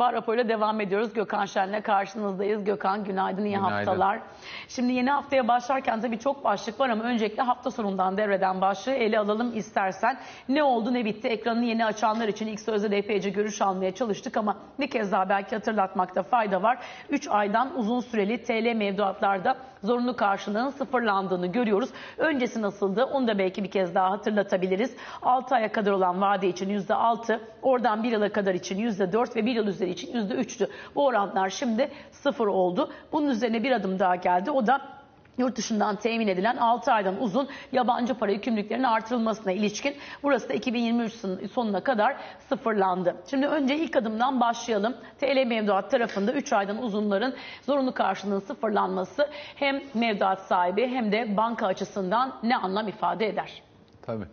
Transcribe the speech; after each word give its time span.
sabah 0.00 0.12
raporuyla 0.12 0.48
devam 0.48 0.80
ediyoruz. 0.80 1.12
Gökhan 1.12 1.46
Şen'le 1.46 1.80
karşınızdayız. 1.82 2.64
Gökhan 2.64 3.04
günaydın, 3.04 3.44
iyi 3.44 3.56
Günaydın. 3.56 3.76
haftalar. 3.76 4.20
Şimdi 4.68 4.92
yeni 4.92 5.10
haftaya 5.10 5.48
başlarken 5.48 6.00
tabii 6.00 6.18
çok 6.18 6.44
başlık 6.44 6.80
var 6.80 6.88
ama 6.88 7.04
öncelikle 7.04 7.42
hafta 7.42 7.70
sonundan 7.70 8.16
devreden 8.16 8.60
başlığı 8.60 8.92
ele 8.92 9.18
alalım 9.18 9.56
istersen. 9.56 10.18
Ne 10.48 10.62
oldu 10.62 10.94
ne 10.94 11.04
bitti 11.04 11.28
ekranını 11.28 11.64
yeni 11.64 11.84
açanlar 11.84 12.28
için 12.28 12.46
ilk 12.46 12.60
sözde 12.60 12.90
de 12.90 12.98
epeyce 12.98 13.30
görüş 13.30 13.62
almaya 13.62 13.94
çalıştık 13.94 14.36
ama 14.36 14.56
bir 14.78 14.90
kez 14.90 15.12
daha 15.12 15.28
belki 15.28 15.54
hatırlatmakta 15.54 16.22
fayda 16.22 16.62
var. 16.62 16.78
3 17.10 17.28
aydan 17.28 17.78
uzun 17.78 18.00
süreli 18.00 18.42
TL 18.42 18.74
mevduatlarda 18.76 19.56
zorunlu 19.82 20.16
karşılığın 20.16 20.70
sıfırlandığını 20.70 21.46
görüyoruz. 21.46 21.90
Öncesi 22.18 22.62
nasıldı 22.62 23.04
onu 23.04 23.28
da 23.28 23.38
belki 23.38 23.64
bir 23.64 23.70
kez 23.70 23.94
daha 23.94 24.10
hatırlatabiliriz. 24.10 24.96
6 25.22 25.54
aya 25.54 25.72
kadar 25.72 25.92
olan 25.92 26.20
vade 26.20 26.48
için 26.48 26.70
%6, 26.78 27.40
oradan 27.62 28.02
1 28.02 28.12
yıla 28.12 28.32
kadar 28.32 28.54
için 28.54 28.78
%4 28.78 29.36
ve 29.36 29.46
1 29.46 29.54
yıl 29.54 29.66
üzeri 29.66 29.89
için 29.90 30.12
%3'tü. 30.12 30.68
Bu 30.94 31.06
oranlar 31.06 31.50
şimdi 31.50 31.90
sıfır 32.10 32.46
oldu. 32.46 32.90
Bunun 33.12 33.28
üzerine 33.30 33.62
bir 33.62 33.72
adım 33.72 33.98
daha 33.98 34.16
geldi. 34.16 34.50
O 34.50 34.66
da 34.66 34.80
yurt 35.38 35.56
dışından 35.56 35.96
temin 35.96 36.28
edilen 36.28 36.56
6 36.56 36.92
aydan 36.92 37.22
uzun 37.22 37.48
yabancı 37.72 38.14
para 38.14 38.32
yükümlülüklerinin 38.32 38.84
artırılmasına 38.84 39.52
ilişkin. 39.52 39.96
Burası 40.22 40.48
da 40.48 40.52
2023 40.54 41.12
son- 41.12 41.40
sonuna 41.52 41.80
kadar 41.80 42.16
sıfırlandı. 42.48 43.16
Şimdi 43.30 43.46
önce 43.46 43.76
ilk 43.76 43.96
adımdan 43.96 44.40
başlayalım. 44.40 44.96
TL 45.20 45.46
mevduat 45.46 45.90
tarafında 45.90 46.32
3 46.32 46.52
aydan 46.52 46.82
uzunların 46.82 47.34
zorunlu 47.62 47.94
karşılığının 47.94 48.40
sıfırlanması 48.40 49.28
hem 49.54 49.80
mevduat 49.94 50.40
sahibi 50.40 50.86
hem 50.88 51.12
de 51.12 51.36
banka 51.36 51.66
açısından 51.66 52.32
ne 52.42 52.56
anlam 52.56 52.88
ifade 52.88 53.26
eder? 53.28 53.62
Tabii. 54.02 54.24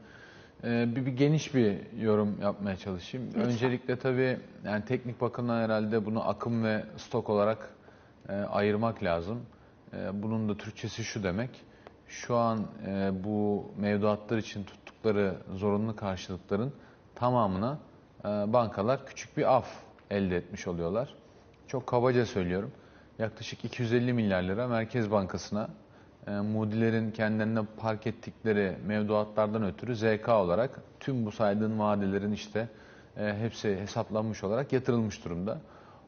Ee, 0.64 0.96
bir, 0.96 1.06
bir 1.06 1.12
geniş 1.12 1.56
bir 1.56 1.78
yorum 2.00 2.42
yapmaya 2.42 2.78
çalışayım. 2.78 3.34
Öncelikle 3.36 4.00
tabii 4.00 4.40
yani 4.66 4.86
teknik 4.86 5.22
bakımdan 5.22 5.62
herhalde 5.62 6.06
bunu 6.06 6.30
akım 6.30 6.64
ve 6.64 6.86
stok 6.98 7.30
olarak 7.30 7.70
e, 8.30 8.34
ayırmak 8.34 9.04
lazım. 9.04 9.42
E, 9.94 10.24
bunun 10.24 10.50
da 10.50 10.58
Türkçesi 10.58 11.04
şu 11.04 11.24
demek. 11.24 11.50
Şu 12.08 12.36
an 12.36 12.68
e, 12.88 13.12
bu 13.24 13.66
mevduatlar 13.78 14.38
için 14.38 14.64
tuttukları 14.64 15.36
zorunlu 15.56 15.96
karşılıkların 15.96 16.74
tamamına 17.16 17.80
e, 18.24 18.28
bankalar 18.28 19.06
küçük 19.06 19.38
bir 19.38 19.56
af 19.56 19.68
elde 20.12 20.38
etmiş 20.38 20.68
oluyorlar. 20.68 21.14
Çok 21.68 21.88
kabaca 21.88 22.26
söylüyorum. 22.26 22.72
Yaklaşık 23.20 23.66
250 23.66 24.14
milyar 24.14 24.44
lira 24.44 24.68
Merkez 24.68 25.12
Bankası'na 25.12 25.70
e, 26.28 26.32
Moody'lerin 26.32 27.12
kendilerine 27.12 27.60
park 27.78 28.08
ettikleri 28.08 28.76
mevduatlardan 28.86 29.64
ötürü 29.64 29.96
ZK 29.96 30.30
olarak 30.30 30.82
tüm 31.00 31.26
bu 31.26 31.32
saydığın 31.32 31.80
vadelerin 31.80 32.32
işte 32.32 32.68
e, 33.18 33.36
hepsi 33.40 33.78
hesaplanmış 33.80 34.44
olarak 34.44 34.74
yatırılmış 34.74 35.26
durumda. 35.26 35.58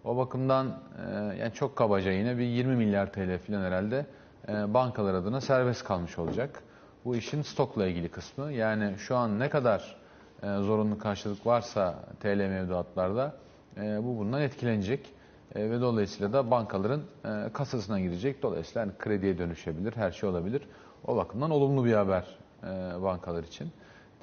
O 0.04 0.18
bakımdan 0.18 0.68
e, 0.68 1.36
yani 1.36 1.54
çok 1.54 1.76
kabaca 1.76 2.12
yine 2.12 2.38
bir 2.38 2.44
20 2.44 2.76
milyar 2.76 3.14
TL 3.14 3.38
falan 3.38 3.62
herhalde 3.62 4.06
e, 4.48 4.74
bankalar 4.74 5.14
adına 5.14 5.42
serbest 5.42 5.84
kalmış 5.84 6.20
olacak. 6.20 6.64
Bu 7.06 7.16
işin 7.16 7.42
stokla 7.42 7.88
ilgili 7.88 8.10
kısmı. 8.10 8.52
Yani 8.52 8.94
şu 8.98 9.16
an 9.16 9.40
ne 9.40 9.50
kadar 9.50 9.96
e, 10.44 10.48
zorunlu 10.58 10.98
karşılık 10.98 11.46
varsa 11.46 11.96
TL 12.20 12.38
mevduatlarda 12.38 13.36
e, 13.78 14.04
bu 14.04 14.18
bundan 14.18 14.42
etkilenecek. 14.42 15.14
E, 15.56 15.70
ve 15.70 15.82
dolayısıyla 15.82 16.34
da 16.34 16.52
bankaların 16.52 17.02
e, 17.26 17.54
kasasına 17.54 18.00
girecek. 18.00 18.44
Dolayısıyla 18.44 18.82
hani 18.82 18.92
krediye 19.00 19.38
dönüşebilir, 19.38 19.96
her 19.96 20.12
şey 20.12 20.30
olabilir. 20.30 20.62
O 21.08 21.16
bakımdan 21.16 21.52
olumlu 21.52 21.86
bir 21.86 21.94
haber 21.94 22.38
e, 22.64 22.68
bankalar 23.02 23.44
için. 23.44 23.72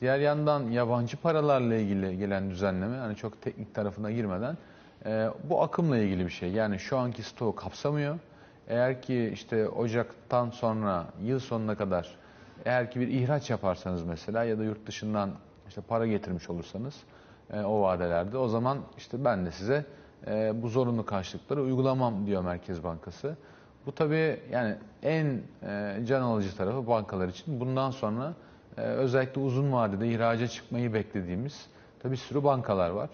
Diğer 0.00 0.19
yandan 0.19 0.70
yabancı 0.70 1.16
paralarla 1.16 1.75
ilgili 1.75 2.19
gelen 2.19 2.50
düzenleme, 2.50 2.97
hani 2.97 3.16
çok 3.16 3.42
teknik 3.42 3.75
tarafına 3.75 4.10
girmeden 4.10 4.56
e, 5.06 5.28
bu 5.50 5.62
akımla 5.62 5.98
ilgili 5.98 6.25
bir 6.25 6.31
şey. 6.31 6.53
Yani 6.53 6.78
şu 6.78 6.98
anki 6.98 7.22
stoğu 7.22 7.54
kapsamıyor. 7.54 8.19
Eğer 8.69 9.03
ki 9.03 9.31
işte 9.32 9.69
Ocak'tan 9.69 10.50
sonra 10.50 11.06
yıl 11.22 11.38
sonuna 11.38 11.76
kadar 11.76 12.16
eğer 12.64 12.91
ki 12.91 13.00
bir 13.00 13.08
ihraç 13.08 13.50
yaparsanız 13.50 14.03
mesela 14.03 14.44
ya 14.44 14.58
da 14.58 14.64
yurt 14.64 14.87
dışından 14.87 15.31
işte 15.69 15.81
para 15.81 16.06
getirmiş 16.06 16.50
olursanız 16.50 16.94
e, 17.53 17.60
o 17.60 17.82
vadelerde 17.82 18.38
o 18.38 18.48
zaman 18.48 18.78
işte 18.98 19.25
ben 19.25 19.47
de 19.47 19.50
size 19.50 19.84
e, 20.27 20.62
bu 20.62 20.69
zorunlu 20.69 21.06
karşılıkları 21.06 21.62
uygulamam 21.62 22.27
diyor 22.27 22.43
Merkez 22.43 22.84
Bankası. 22.84 23.37
Bu 23.87 23.93
tabii 23.93 24.41
yani 24.53 24.75
en 25.03 25.41
e, 25.62 26.00
can 26.06 26.22
alıcı 26.22 26.56
tarafı 26.56 26.87
bankalar 26.87 27.28
için. 27.28 27.60
Bundan 27.60 27.91
sonra 27.91 28.34
e, 28.76 28.81
özellikle 28.81 29.41
uzun 29.41 29.72
vadede 29.72 30.09
ihraca 30.09 30.49
çıkmayı 30.49 30.94
beklediğimiz 30.94 31.66
tabii 32.00 32.16
sürü 32.16 32.44
bankalar 32.44 32.91
var. 32.91 33.10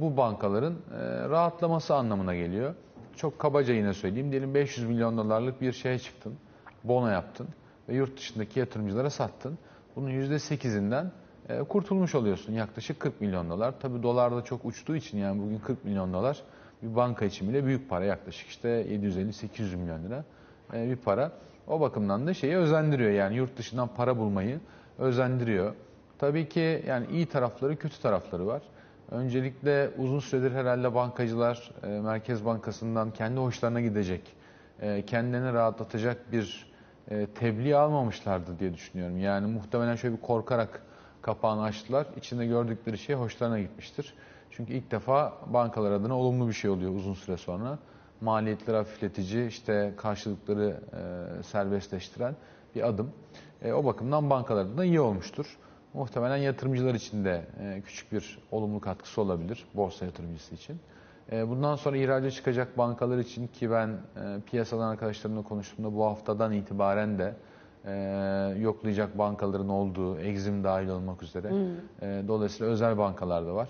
Bu 0.00 0.16
bankaların 0.16 0.74
rahatlaması 1.30 1.94
anlamına 1.94 2.34
geliyor. 2.34 2.74
Çok 3.16 3.38
kabaca 3.38 3.74
yine 3.74 3.94
söyleyeyim. 3.94 4.30
Diyelim 4.30 4.54
500 4.54 4.86
milyon 4.86 5.18
dolarlık 5.18 5.60
bir 5.60 5.72
şeye 5.72 5.98
çıktın, 5.98 6.34
bono 6.84 7.08
yaptın 7.08 7.48
ve 7.88 7.94
yurt 7.94 8.16
dışındaki 8.16 8.58
yatırımcılara 8.60 9.10
sattın. 9.10 9.58
Bunun 9.96 10.10
%8'inden 10.10 11.10
e, 11.48 11.58
kurtulmuş 11.58 12.14
oluyorsun. 12.14 12.52
Yaklaşık 12.52 13.00
40 13.00 13.20
milyon 13.20 13.50
dolar. 13.50 13.74
Tabii 13.80 14.02
dolar 14.02 14.36
da 14.36 14.44
çok 14.44 14.64
uçtuğu 14.64 14.96
için 14.96 15.18
yani 15.18 15.42
bugün 15.42 15.58
40 15.58 15.84
milyon 15.84 16.12
dolar 16.12 16.42
bir 16.82 16.96
banka 16.96 17.24
için 17.24 17.48
bile 17.48 17.64
büyük 17.64 17.90
para. 17.90 18.04
Yaklaşık 18.04 18.48
işte 18.48 18.68
750-800 18.68 19.76
milyon 19.76 20.04
lira 20.04 20.24
e, 20.74 20.90
bir 20.90 20.96
para. 20.96 21.32
O 21.66 21.80
bakımdan 21.80 22.26
da 22.26 22.34
şeyi 22.34 22.56
özendiriyor 22.56 23.10
yani 23.10 23.36
yurt 23.36 23.56
dışından 23.56 23.88
para 23.88 24.18
bulmayı 24.18 24.60
özendiriyor. 24.98 25.74
Tabii 26.18 26.48
ki 26.48 26.84
yani 26.86 27.06
iyi 27.12 27.26
tarafları 27.26 27.76
kötü 27.76 28.00
tarafları 28.00 28.46
var. 28.46 28.62
Öncelikle 29.10 29.90
uzun 29.98 30.18
süredir 30.18 30.52
herhalde 30.52 30.94
bankacılar 30.94 31.70
e, 31.82 31.86
Merkez 31.86 32.44
Bankası'ndan 32.44 33.10
kendi 33.10 33.40
hoşlarına 33.40 33.80
gidecek, 33.80 34.36
e, 34.80 35.02
kendilerini 35.06 35.52
rahatlatacak 35.52 36.32
bir 36.32 36.72
e, 37.10 37.26
tebliğ 37.26 37.76
almamışlardı 37.76 38.58
diye 38.58 38.74
düşünüyorum. 38.74 39.18
Yani 39.18 39.46
muhtemelen 39.46 39.96
şöyle 39.96 40.16
bir 40.16 40.20
korkarak 40.20 40.82
kapağını 41.24 41.62
açtılar. 41.62 42.06
İçinde 42.16 42.46
gördükleri 42.46 42.98
şey 42.98 43.16
hoşlarına 43.16 43.60
gitmiştir. 43.60 44.14
Çünkü 44.50 44.72
ilk 44.72 44.90
defa 44.90 45.32
bankalar 45.46 45.92
adına 45.92 46.18
olumlu 46.18 46.48
bir 46.48 46.52
şey 46.52 46.70
oluyor 46.70 46.94
uzun 46.94 47.14
süre 47.14 47.36
sonra. 47.36 47.78
Maliyetleri 48.20 48.76
hafifletici, 48.76 49.46
işte 49.46 49.94
karşılıkları 49.96 50.80
e, 50.92 51.42
serbestleştiren 51.42 52.36
bir 52.74 52.88
adım. 52.88 53.12
E, 53.62 53.72
o 53.72 53.84
bakımdan 53.84 54.30
bankalar 54.30 54.62
adına 54.62 54.84
iyi 54.84 55.00
olmuştur. 55.00 55.58
Muhtemelen 55.94 56.36
yatırımcılar 56.36 56.94
için 56.94 57.24
de 57.24 57.46
e, 57.60 57.82
küçük 57.86 58.12
bir 58.12 58.38
olumlu 58.50 58.80
katkısı 58.80 59.20
olabilir 59.20 59.64
borsa 59.74 60.04
yatırımcısı 60.04 60.54
için. 60.54 60.80
E, 61.32 61.48
bundan 61.48 61.76
sonra 61.76 61.96
ihraca 61.96 62.30
çıkacak 62.30 62.78
bankalar 62.78 63.18
için 63.18 63.46
ki 63.46 63.70
ben 63.70 63.88
e, 63.88 64.40
piyasadan 64.46 64.88
arkadaşlarımla 64.88 65.42
konuştuğumda 65.42 65.94
bu 65.94 66.04
haftadan 66.04 66.52
itibaren 66.52 67.18
de 67.18 67.34
e, 67.86 68.54
yoklayacak 68.58 69.18
bankaların 69.18 69.68
olduğu, 69.68 70.18
Exim 70.18 70.64
dahil 70.64 70.88
olmak 70.88 71.22
üzere. 71.22 71.48
E, 72.02 72.22
dolayısıyla 72.28 72.72
özel 72.72 72.98
bankalar 72.98 73.46
da 73.46 73.54
var. 73.54 73.68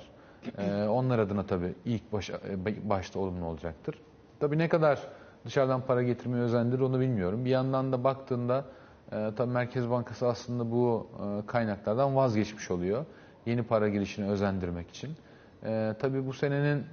E, 0.58 0.84
onlar 0.88 1.18
adına 1.18 1.46
tabii 1.46 1.74
ilk 1.84 2.12
baş, 2.12 2.30
e, 2.30 2.88
başta 2.90 3.18
olumlu 3.18 3.46
olacaktır. 3.46 3.94
Tabii 4.40 4.58
ne 4.58 4.68
kadar 4.68 4.98
dışarıdan 5.44 5.80
para 5.80 6.02
getirmeyi 6.02 6.42
özendirir 6.42 6.80
onu 6.80 7.00
bilmiyorum. 7.00 7.44
Bir 7.44 7.50
yandan 7.50 7.92
da 7.92 8.04
baktığında 8.04 8.64
e, 9.12 9.30
tabii 9.36 9.52
Merkez 9.52 9.90
Bankası 9.90 10.26
aslında 10.28 10.70
bu 10.70 11.06
e, 11.12 11.46
kaynaklardan 11.46 12.16
vazgeçmiş 12.16 12.70
oluyor. 12.70 13.04
Yeni 13.46 13.62
para 13.62 13.88
girişini 13.88 14.28
özendirmek 14.28 14.90
için. 14.90 15.10
E, 15.64 15.94
tabii 15.98 16.26
bu 16.26 16.32
senenin 16.32 16.84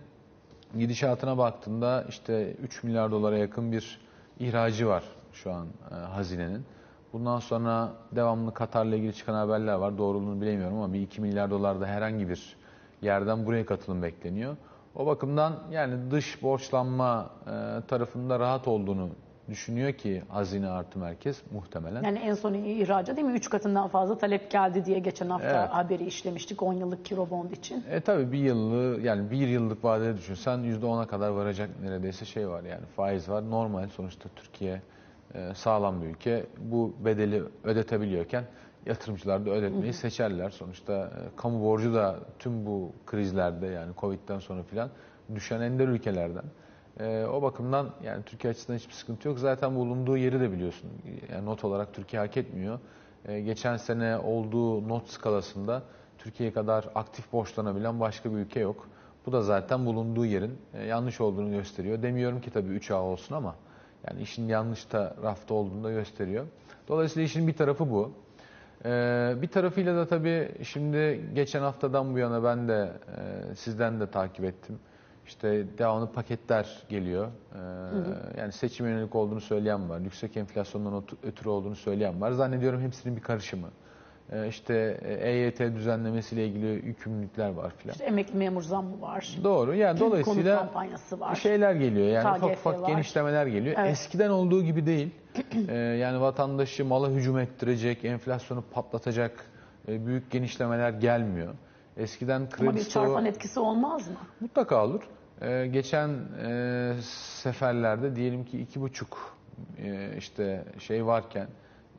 gidişatına 0.80 1.38
baktığında 1.38 2.06
işte 2.10 2.52
3 2.54 2.84
milyar 2.84 3.12
dolara 3.12 3.38
yakın 3.38 3.72
bir 3.72 4.00
ihracı 4.40 4.88
var 4.88 5.04
şu 5.34 5.52
an 5.52 5.68
e, 5.92 5.94
hazinenin. 5.96 6.66
Bundan 7.14 7.40
sonra 7.40 7.90
devamlı 8.12 8.54
Katar'la 8.54 8.96
ilgili 8.96 9.14
çıkan 9.14 9.34
haberler 9.34 9.74
var. 9.74 9.98
Doğruluğunu 9.98 10.42
bilemiyorum 10.42 10.78
ama 10.78 10.94
bir 10.94 11.02
2 11.02 11.22
milyar 11.22 11.52
dolar 11.52 11.82
da 11.82 11.88
herhangi 11.88 12.30
bir 12.30 12.56
yerden 13.02 13.46
buraya 13.46 13.66
katılım 13.66 14.02
bekleniyor. 14.04 14.58
O 14.96 15.06
bakımdan 15.06 15.54
yani 15.72 16.12
dış 16.12 16.44
borçlanma 16.44 17.30
e, 17.48 17.52
tarafında 17.88 18.40
rahat 18.40 18.68
olduğunu 18.68 19.10
düşünüyor 19.50 19.94
ki 19.94 20.24
hazine 20.30 20.70
artı 20.70 21.00
merkez 21.00 21.42
muhtemelen. 21.54 22.04
Yani 22.04 22.20
en 22.20 22.34
son 22.34 22.54
ihraca 22.54 23.16
değil 23.16 23.28
mi? 23.28 23.34
3 23.34 23.50
katından 23.50 23.88
fazla 23.88 24.18
talep 24.18 24.52
geldi 24.52 24.86
diye 24.86 25.00
geçen 25.00 25.30
hafta 25.30 25.48
Evet. 25.62 25.70
haberi 25.70 26.06
işlemiştik 26.06 26.64
10 26.64 26.74
yıllık 26.74 27.12
Eurobond 27.12 27.52
için. 27.52 27.84
E 27.92 28.00
tabii 28.02 28.32
bir 28.32 28.38
yıllı 28.38 29.02
yani 29.02 29.32
bir 29.32 29.48
yıllık 29.48 29.84
vadede 29.84 30.18
düşünsen 30.18 30.60
%10'a 30.60 31.08
kadar 31.08 31.30
varacak 31.30 31.70
neredeyse 31.84 32.26
şey 32.26 32.50
var 32.50 32.64
yani 32.64 32.86
faiz 32.96 33.30
var. 33.30 33.50
Normal 33.50 33.88
sonuçta 33.88 34.30
Türkiye 34.36 34.82
sağlam 35.56 36.02
bir 36.02 36.08
ülke. 36.08 36.46
Bu 36.58 36.94
bedeli 37.06 37.44
ödetebiliyorken 37.64 38.44
yatırımcılar 38.86 39.46
da 39.46 39.50
ödetmeyi 39.50 39.94
seçerler. 39.94 40.50
Sonuçta 40.50 40.94
e, 40.94 41.36
kamu 41.36 41.64
borcu 41.64 41.94
da 41.94 42.20
tüm 42.40 42.66
bu 42.66 42.92
krizlerde 43.06 43.68
yani 43.68 43.92
Covid'den 43.98 44.40
sonra 44.40 44.64
filan 44.64 44.90
düşen 45.36 45.62
ender 45.62 45.88
ülkelerden. 45.88 46.44
E, 47.00 47.26
o 47.26 47.42
bakımdan 47.42 47.90
yani 48.04 48.24
Türkiye 48.24 48.52
açısından 48.52 48.78
hiçbir 48.78 48.94
sıkıntı 48.94 49.28
yok. 49.28 49.40
Zaten 49.40 49.76
bulunduğu 49.76 50.18
yeri 50.18 50.40
de 50.40 50.52
biliyorsun. 50.52 50.90
Yani 51.32 51.46
not 51.46 51.64
olarak 51.64 51.94
Türkiye 51.94 52.22
hak 52.22 52.38
etmiyor. 52.38 52.80
E, 53.26 53.42
geçen 53.42 53.78
sene 53.78 54.18
olduğu 54.18 54.90
not 54.90 55.10
skalasında 55.10 55.84
Türkiye 56.18 56.54
kadar 56.54 56.90
aktif 56.96 57.32
borçlanabilen 57.32 58.00
başka 58.00 58.32
bir 58.32 58.36
ülke 58.38 58.60
yok. 58.60 58.88
Bu 59.26 59.32
da 59.32 59.42
zaten 59.42 59.86
bulunduğu 59.86 60.26
yerin 60.26 60.58
e, 60.74 60.86
yanlış 60.86 61.22
olduğunu 61.22 61.52
gösteriyor. 61.52 62.02
Demiyorum 62.02 62.42
ki 62.42 62.52
tabii 62.52 62.78
3A 62.78 62.94
olsun 62.94 63.36
ama 63.36 63.56
yani 64.10 64.22
işin 64.22 64.48
yanlış 64.48 64.86
tarafta 64.86 65.54
olduğunu 65.54 65.84
da 65.84 65.92
gösteriyor. 65.92 66.46
Dolayısıyla 66.88 67.26
işin 67.26 67.48
bir 67.48 67.54
tarafı 67.54 67.92
bu. 67.92 68.12
Ee, 68.86 69.34
bir 69.42 69.48
tarafıyla 69.48 69.96
da 69.96 70.08
tabii 70.08 70.52
şimdi 70.64 71.22
geçen 71.36 71.62
haftadan 71.62 72.14
bu 72.14 72.18
yana 72.18 72.44
ben 72.44 72.68
de 72.68 72.92
e, 73.52 73.56
sizden 73.56 74.00
de 74.00 74.08
takip 74.12 74.46
ettim. 74.46 74.80
İşte 75.28 75.66
devamlı 75.78 76.12
paketler 76.12 76.84
geliyor. 76.90 77.28
Ee, 77.56 78.40
Yani 78.40 78.52
seçim 78.52 78.86
yönelik 78.88 79.16
olduğunu 79.16 79.42
söyleyen 79.42 79.90
var. 79.90 80.00
Yüksek 80.00 80.38
enflasyondan 80.38 80.94
ötü- 80.94 81.28
ötürü 81.28 81.50
olduğunu 81.50 81.76
söyleyen 81.76 82.22
var. 82.22 82.32
Zannediyorum 82.32 82.82
hepsinin 82.82 83.16
bir 83.16 83.22
karışımı. 83.22 83.68
Ee, 84.32 84.48
İşte 84.48 84.98
e, 85.02 85.14
EYT 85.30 85.60
düzenlemesiyle 85.60 86.48
ilgili 86.48 86.66
yükümlülükler 86.88 87.50
var 87.50 87.72
filan. 87.78 87.92
İşte 87.94 88.06
emekli 88.06 88.38
memur 88.38 88.62
zammı 88.62 89.02
var. 89.02 89.38
Doğru. 89.44 89.76
Yani 89.76 90.00
Konut 90.00 90.12
dolayısıyla 90.12 90.58
kampanyası 90.58 91.20
var. 91.20 91.36
şeyler 91.36 91.74
geliyor. 91.74 92.08
Yani 92.08 92.38
KGF 92.38 92.44
ufak 92.44 92.58
ufak 92.58 92.82
var. 92.82 92.88
genişlemeler 92.90 93.46
geliyor. 93.48 93.76
Evet. 93.80 93.92
Eskiden 93.92 94.30
olduğu 94.30 94.64
gibi 94.64 94.86
değil. 94.86 95.10
Ee, 95.70 95.76
yani 95.76 96.22
vatandaşı 96.22 96.86
mala 96.86 97.10
hücum 97.10 97.40
ettirecek, 97.40 98.06
enflasyonu 98.06 98.62
patlatacak 98.74 99.46
e, 99.88 100.06
büyük 100.06 100.32
genişlemeler 100.32 100.90
gelmiyor. 100.90 101.54
Eskiden 101.98 102.50
kredi 102.50 102.70
Ama 102.70 102.76
bir 102.78 102.84
çarpan 102.90 103.26
etkisi 103.26 103.60
olmaz 103.60 104.08
mı? 104.08 104.16
mutlaka 104.40 104.86
olur. 104.86 105.02
Ee, 105.42 105.68
geçen 105.68 106.10
e, 106.48 106.94
seferlerde 107.44 108.16
diyelim 108.16 108.46
ki 108.46 108.60
iki 108.62 108.82
buçuk 108.82 109.38
e, 109.84 110.10
işte 110.18 110.64
şey 110.80 111.06
varken 111.06 111.48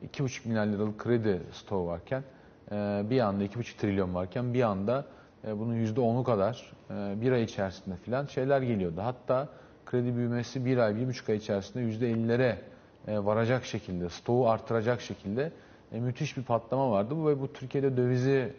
iki 0.03 0.23
buçuk 0.23 0.45
milyar 0.45 0.65
liralık 0.65 0.99
kredi 0.99 1.41
stoğu 1.51 1.87
varken 1.87 2.23
e, 2.71 3.03
bir 3.09 3.19
anda 3.19 3.43
iki 3.43 3.59
buçuk 3.59 3.79
trilyon 3.79 4.13
varken 4.13 4.53
bir 4.53 4.61
anda 4.61 5.05
e, 5.47 5.59
bunun 5.59 5.73
yüzde 5.73 6.01
onu 6.01 6.23
kadar 6.23 6.71
e, 6.89 7.21
bir 7.21 7.31
ay 7.31 7.43
içerisinde 7.43 7.95
filan 7.95 8.25
şeyler 8.25 8.61
geliyordu. 8.61 9.01
Hatta 9.03 9.49
kredi 9.85 10.15
büyümesi 10.15 10.65
bir 10.65 10.77
ay, 10.77 10.95
bir 10.95 11.07
buçuk 11.07 11.29
ay 11.29 11.35
içerisinde 11.35 11.83
yüzde 11.83 12.09
ellilere 12.09 12.61
e, 13.07 13.25
varacak 13.25 13.65
şekilde, 13.65 14.09
stoğu 14.09 14.49
artıracak 14.49 15.01
şekilde 15.01 15.51
müthiş 15.91 16.37
bir 16.37 16.43
patlama 16.43 16.91
vardı. 16.91 17.15
Bu 17.17 17.27
ve 17.27 17.41
bu 17.41 17.53
Türkiye'de 17.53 17.97
dövizi 17.97 18.53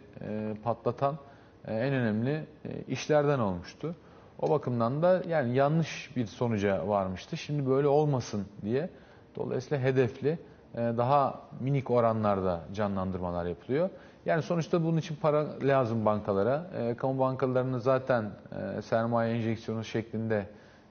patlatan 0.64 1.18
en 1.66 1.92
önemli 1.92 2.44
işlerden 2.88 3.38
olmuştu. 3.38 3.94
O 4.38 4.50
bakımdan 4.50 5.02
da 5.02 5.22
yani 5.28 5.54
yanlış 5.54 6.16
bir 6.16 6.26
sonuca 6.26 6.88
varmıştı. 6.88 7.36
Şimdi 7.36 7.66
böyle 7.66 7.88
olmasın 7.88 8.46
diye 8.62 8.90
dolayısıyla 9.36 9.84
hedefli 9.84 10.38
daha 10.76 11.40
minik 11.60 11.90
oranlarda 11.90 12.60
canlandırmalar 12.74 13.46
yapılıyor. 13.46 13.90
Yani 14.26 14.42
sonuçta 14.42 14.84
bunun 14.84 14.96
için 14.96 15.16
para 15.16 15.46
lazım 15.62 16.04
bankalara. 16.04 16.66
E, 16.78 16.94
Kamu 16.96 17.18
bankalarının 17.18 17.78
zaten 17.78 18.30
e, 18.78 18.82
sermaye 18.82 19.34
enjeksiyonu 19.34 19.84
şeklinde 19.84 20.46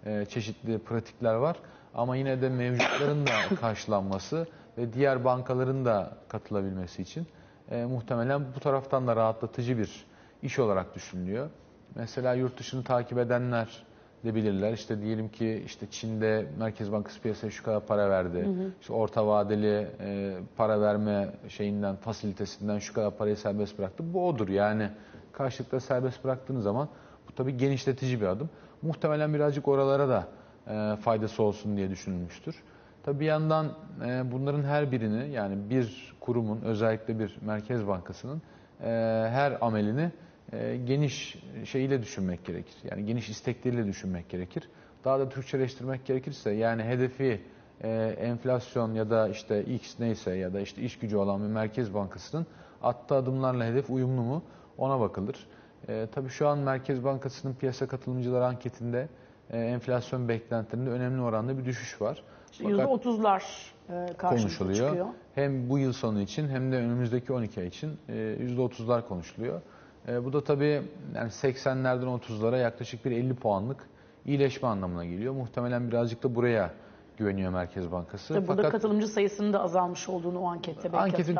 e, 0.05 0.25
çeşitli 0.25 0.79
pratikler 0.79 1.33
var. 1.33 1.57
Ama 1.95 2.15
yine 2.15 2.41
de 2.41 2.49
mevcutların 2.49 3.27
da 3.27 3.55
karşılanması 3.61 4.47
ve 4.77 4.93
diğer 4.93 5.25
bankaların 5.25 5.85
da 5.85 6.11
katılabilmesi 6.27 7.01
için 7.01 7.27
e, 7.71 7.85
muhtemelen 7.85 8.45
bu 8.55 8.59
taraftan 8.59 9.07
da 9.07 9.15
rahatlatıcı 9.15 9.77
bir 9.77 10.05
iş 10.43 10.59
olarak 10.59 10.95
düşünülüyor. 10.95 11.49
Mesela 11.95 12.33
yurt 12.33 12.59
dışını 12.59 12.83
takip 12.83 13.17
edenler 13.17 13.83
de 14.23 14.35
bilirler. 14.35 14.73
İşte 14.73 15.01
diyelim 15.01 15.29
ki 15.29 15.63
işte 15.65 15.85
Çin'de 15.91 16.45
Merkez 16.59 16.91
Bankası 16.91 17.21
piyasaya 17.21 17.51
şu 17.51 17.63
kadar 17.63 17.85
para 17.85 18.09
verdi. 18.09 18.49
İşte 18.81 18.93
orta 18.93 19.27
vadeli 19.27 19.87
e, 19.99 20.37
para 20.57 20.81
verme 20.81 21.29
şeyinden, 21.49 21.95
fasilitesinden 21.95 22.79
şu 22.79 22.93
kadar 22.93 23.17
parayı 23.17 23.37
serbest 23.37 23.79
bıraktı. 23.79 24.13
Bu 24.13 24.27
odur 24.27 24.49
yani. 24.49 24.89
Karşılıklı 25.31 25.81
serbest 25.81 26.23
bıraktığınız 26.23 26.63
zaman 26.63 26.89
bu 27.27 27.35
tabii 27.35 27.57
genişletici 27.57 28.21
bir 28.21 28.25
adım. 28.25 28.49
Muhtemelen 28.81 29.33
birazcık 29.33 29.67
oralara 29.67 30.09
da 30.09 30.27
e, 30.67 30.95
faydası 30.95 31.43
olsun 31.43 31.77
diye 31.77 31.89
düşünülmüştür. 31.89 32.63
Tabii 33.03 33.19
bir 33.19 33.25
yandan 33.25 33.71
e, 34.05 34.31
bunların 34.31 34.63
her 34.63 34.91
birini 34.91 35.31
yani 35.31 35.69
bir 35.69 36.13
kurumun 36.19 36.61
özellikle 36.61 37.19
bir 37.19 37.37
Merkez 37.41 37.87
Bankası'nın 37.87 38.41
e, 38.81 38.89
her 39.29 39.57
amelini 39.61 40.11
e, 40.53 40.77
geniş 40.77 41.37
şeyiyle 41.65 42.01
düşünmek 42.01 42.45
gerekir. 42.45 42.75
Yani 42.91 43.05
geniş 43.05 43.29
istekleriyle 43.29 43.87
düşünmek 43.87 44.29
gerekir. 44.29 44.69
Daha 45.05 45.19
da 45.19 45.29
Türkçeleştirmek 45.29 46.05
gerekirse 46.05 46.51
yani 46.51 46.83
hedefi 46.83 47.41
e, 47.81 47.89
enflasyon 48.19 48.93
ya 48.93 49.09
da 49.09 49.29
işte 49.29 49.63
X 49.63 49.99
neyse 49.99 50.35
ya 50.35 50.53
da 50.53 50.59
işte 50.59 50.81
iş 50.81 50.99
gücü 50.99 51.17
olan 51.17 51.41
bir 51.43 51.47
Merkez 51.47 51.93
Bankası'nın 51.93 52.45
attığı 52.83 53.15
adımlarla 53.15 53.65
hedef 53.65 53.89
uyumlu 53.89 54.21
mu 54.21 54.43
ona 54.77 54.99
bakılır. 54.99 55.47
E, 55.87 56.07
tabii 56.11 56.29
şu 56.29 56.47
an 56.47 56.57
Merkez 56.59 57.03
Bankası'nın 57.03 57.53
piyasa 57.53 57.87
katılımcıları 57.87 58.45
anketinde 58.45 59.07
e, 59.49 59.59
enflasyon 59.59 60.29
beklentilerinde 60.29 60.89
önemli 60.89 61.21
oranda 61.21 61.57
bir 61.57 61.65
düşüş 61.65 62.01
var. 62.01 62.23
Fakat- 62.63 62.89
%30'lar 62.89 63.43
e, 63.89 64.13
konuşuluyor. 64.17 64.87
çıkıyor. 64.87 65.07
Hem 65.35 65.69
bu 65.69 65.79
yıl 65.79 65.93
sonu 65.93 66.19
için 66.19 66.49
hem 66.49 66.71
de 66.71 66.75
önümüzdeki 66.75 67.33
12 67.33 67.61
ay 67.61 67.67
için 67.67 67.97
e, 68.09 68.13
%30'lar 68.13 69.07
konuşuluyor. 69.07 69.61
E, 70.07 70.25
Bu 70.25 70.33
da 70.33 70.43
tabii 70.43 70.81
yani 71.15 71.29
80'lerden 71.29 72.19
30'lara 72.19 72.61
yaklaşık 72.61 73.05
bir 73.05 73.11
50 73.11 73.35
puanlık 73.35 73.87
iyileşme 74.25 74.67
anlamına 74.67 75.05
geliyor. 75.05 75.33
Muhtemelen 75.33 75.87
birazcık 75.87 76.23
da 76.23 76.35
buraya 76.35 76.71
güveniyor 77.17 77.51
Merkez 77.51 77.91
Bankası. 77.91 78.33
Tabii 78.33 78.47
burada 78.47 78.61
Fakat 78.61 78.71
katılımcı 78.71 79.07
sayısının 79.07 79.53
da 79.53 79.63
azalmış 79.63 80.09
olduğunu 80.09 80.39
o 80.39 80.47
ankette 80.47 80.93
belki 80.93 80.97
anketin 80.97 81.35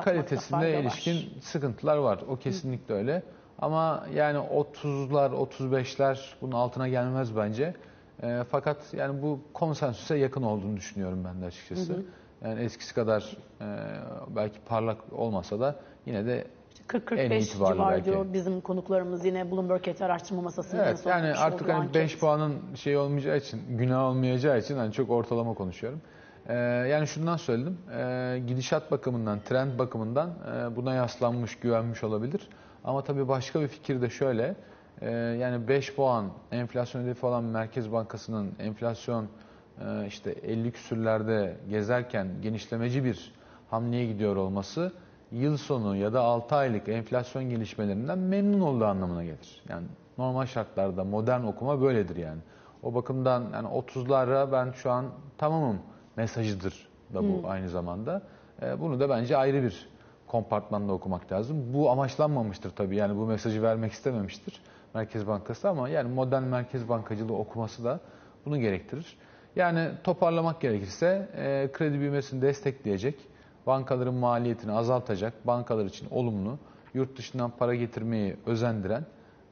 var. 0.51 0.81
ilişkin 0.81 1.39
sıkıntılar 1.41 1.97
var. 1.97 2.19
O 2.29 2.35
kesinlikle 2.35 2.93
öyle. 2.93 3.23
Ama 3.59 4.05
yani 4.13 4.37
30'lar, 4.37 5.29
35'ler 5.29 6.19
bunun 6.41 6.51
altına 6.51 6.87
gelmez 6.87 7.35
bence. 7.37 7.73
E, 8.23 8.43
fakat 8.51 8.93
yani 8.93 9.21
bu 9.21 9.39
konsensüse 9.53 10.17
yakın 10.17 10.43
olduğunu 10.43 10.77
düşünüyorum 10.77 11.23
ben 11.25 11.41
de 11.41 11.45
açıkçası. 11.45 12.03
Yani 12.43 12.61
eskisi 12.61 12.95
kadar 12.95 13.37
e, 13.61 13.65
belki 14.35 14.59
parlak 14.65 14.97
olmasa 15.11 15.59
da 15.59 15.75
yine 16.05 16.25
de 16.25 16.47
40-45 16.87 17.37
itibarlı 17.37 17.75
civar 17.75 17.91
belki. 17.91 18.05
diyor 18.05 18.25
bizim 18.33 18.61
konuklarımız 18.61 19.25
yine 19.25 19.51
Bloomberg 19.51 19.87
Et 19.87 20.01
araştırma 20.01 20.41
masasının 20.41 20.81
en 20.81 20.85
Evet 20.87 21.05
yani 21.05 21.33
artık 21.33 21.69
hani 21.69 21.73
anket. 21.73 21.95
5 21.95 22.19
puanın 22.19 22.75
şey 22.75 22.97
olmayacağı 22.97 23.37
için, 23.37 23.77
günah 23.77 24.03
olmayacağı 24.03 24.59
için 24.59 24.77
hani 24.77 24.93
çok 24.93 25.09
ortalama 25.09 25.53
konuşuyorum. 25.53 26.01
Ee, 26.47 26.53
yani 26.55 27.07
şundan 27.07 27.37
söyledim, 27.37 27.77
ee, 27.97 28.43
gidişat 28.47 28.91
bakımından, 28.91 29.39
trend 29.45 29.79
bakımından 29.79 30.29
ee, 30.29 30.75
buna 30.75 30.93
yaslanmış, 30.93 31.55
güvenmiş 31.55 32.03
olabilir. 32.03 32.49
Ama 32.83 33.03
tabii 33.03 33.27
başka 33.27 33.61
bir 33.61 33.67
fikir 33.67 34.01
de 34.01 34.09
şöyle, 34.09 34.55
ee, 35.01 35.11
yani 35.11 35.67
5 35.67 35.95
puan 35.95 36.29
enflasyon 36.51 37.03
hedefi 37.03 37.25
olan 37.25 37.43
Merkez 37.43 37.91
Bankası'nın 37.91 38.51
enflasyon 38.59 39.27
ee, 39.81 40.07
işte 40.07 40.31
50 40.31 40.71
küsürlerde 40.71 41.57
gezerken 41.69 42.27
genişlemeci 42.41 43.03
bir 43.03 43.31
hamleye 43.69 44.05
gidiyor 44.05 44.35
olması 44.35 44.91
yıl 45.33 45.57
sonu 45.57 45.95
ya 45.95 46.13
da 46.13 46.21
6 46.21 46.55
aylık 46.55 46.89
enflasyon 46.89 47.43
gelişmelerinden 47.43 48.19
memnun 48.19 48.59
olduğu 48.59 48.85
anlamına 48.85 49.23
gelir. 49.23 49.63
Yani 49.69 49.87
normal 50.17 50.45
şartlarda 50.45 51.03
modern 51.03 51.43
okuma 51.43 51.81
böyledir 51.81 52.15
yani. 52.15 52.39
O 52.83 52.93
bakımdan 52.93 53.43
yani 53.53 53.67
30'lara 53.67 54.51
ben 54.51 54.71
şu 54.71 54.91
an 54.91 55.05
tamamım 55.37 55.79
mesajıdır 56.17 56.87
da 57.13 57.23
bu 57.23 57.49
aynı 57.49 57.69
zamanda. 57.69 58.21
Ee, 58.61 58.79
Bunu 58.79 58.99
da 58.99 59.09
bence 59.09 59.37
ayrı 59.37 59.63
bir 59.63 59.89
kompartmanda 60.27 60.93
okumak 60.93 61.31
lazım. 61.31 61.73
Bu 61.73 61.91
amaçlanmamıştır 61.91 62.69
tabii 62.69 62.95
yani 62.95 63.17
bu 63.17 63.25
mesajı 63.25 63.63
vermek 63.63 63.91
istememiştir 63.91 64.61
Merkez 64.93 65.27
Bankası 65.27 65.69
ama 65.69 65.89
yani 65.89 66.13
modern 66.13 66.43
merkez 66.43 66.89
bankacılığı 66.89 67.37
okuması 67.37 67.83
da 67.83 67.99
bunu 68.45 68.59
gerektirir. 68.59 69.17
Yani 69.55 69.89
toparlamak 70.03 70.61
gerekirse 70.61 71.29
e, 71.37 71.69
kredi 71.73 71.99
büyümesini 71.99 72.41
destekleyecek, 72.41 73.15
bankaların 73.67 74.13
maliyetini 74.13 74.71
azaltacak, 74.71 75.47
bankalar 75.47 75.85
için 75.85 76.07
olumlu, 76.11 76.57
yurt 76.93 77.17
dışından 77.17 77.51
para 77.59 77.75
getirmeyi 77.75 78.35
özendiren 78.45 79.05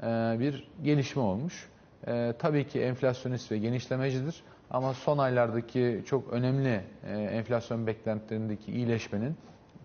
e, 0.03 0.05
bir 0.39 0.67
gelişme 0.83 1.21
olmuş. 1.21 1.69
E, 2.07 2.33
tabii 2.39 2.67
ki 2.67 2.81
enflasyonist 2.81 3.51
ve 3.51 3.57
genişlemecidir 3.57 4.43
ama 4.71 4.93
son 4.93 5.17
aylardaki 5.17 6.03
çok 6.05 6.33
önemli 6.33 6.81
e, 7.07 7.17
enflasyon 7.17 7.87
beklentilerindeki 7.87 8.71
iyileşmenin 8.71 9.35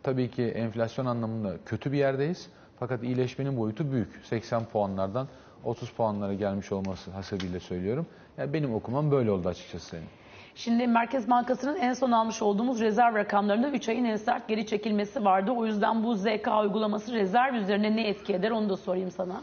tabii 0.02 0.30
ki 0.30 0.42
enflasyon 0.42 1.06
anlamında 1.06 1.56
kötü 1.66 1.92
bir 1.92 1.98
yerdeyiz. 1.98 2.48
Fakat 2.78 3.02
iyileşmenin 3.02 3.56
boyutu 3.56 3.92
büyük. 3.92 4.20
80 4.24 4.64
puanlardan 4.64 5.28
30 5.64 5.90
puanlara 5.90 6.34
gelmiş 6.34 6.72
olması 6.72 7.10
hasebiyle 7.10 7.60
söylüyorum. 7.60 8.06
Yani 8.38 8.52
benim 8.52 8.74
okumam 8.74 9.10
böyle 9.10 9.30
oldu 9.30 9.48
açıkçası. 9.48 9.98
Şimdi 10.56 10.86
Merkez 10.86 11.30
Bankası'nın 11.30 11.76
en 11.76 11.92
son 11.92 12.10
almış 12.10 12.42
olduğumuz 12.42 12.80
rezerv 12.80 13.14
rakamlarında 13.14 13.70
3 13.70 13.88
ayın 13.88 14.04
en 14.04 14.16
sert 14.16 14.48
geri 14.48 14.66
çekilmesi 14.66 15.24
vardı. 15.24 15.50
O 15.50 15.66
yüzden 15.66 16.04
bu 16.04 16.14
ZK 16.14 16.48
uygulaması 16.62 17.12
rezerv 17.12 17.54
üzerine 17.54 17.96
ne 17.96 18.08
etki 18.08 18.34
eder 18.34 18.50
onu 18.50 18.70
da 18.70 18.76
sorayım 18.76 19.10
sana. 19.10 19.40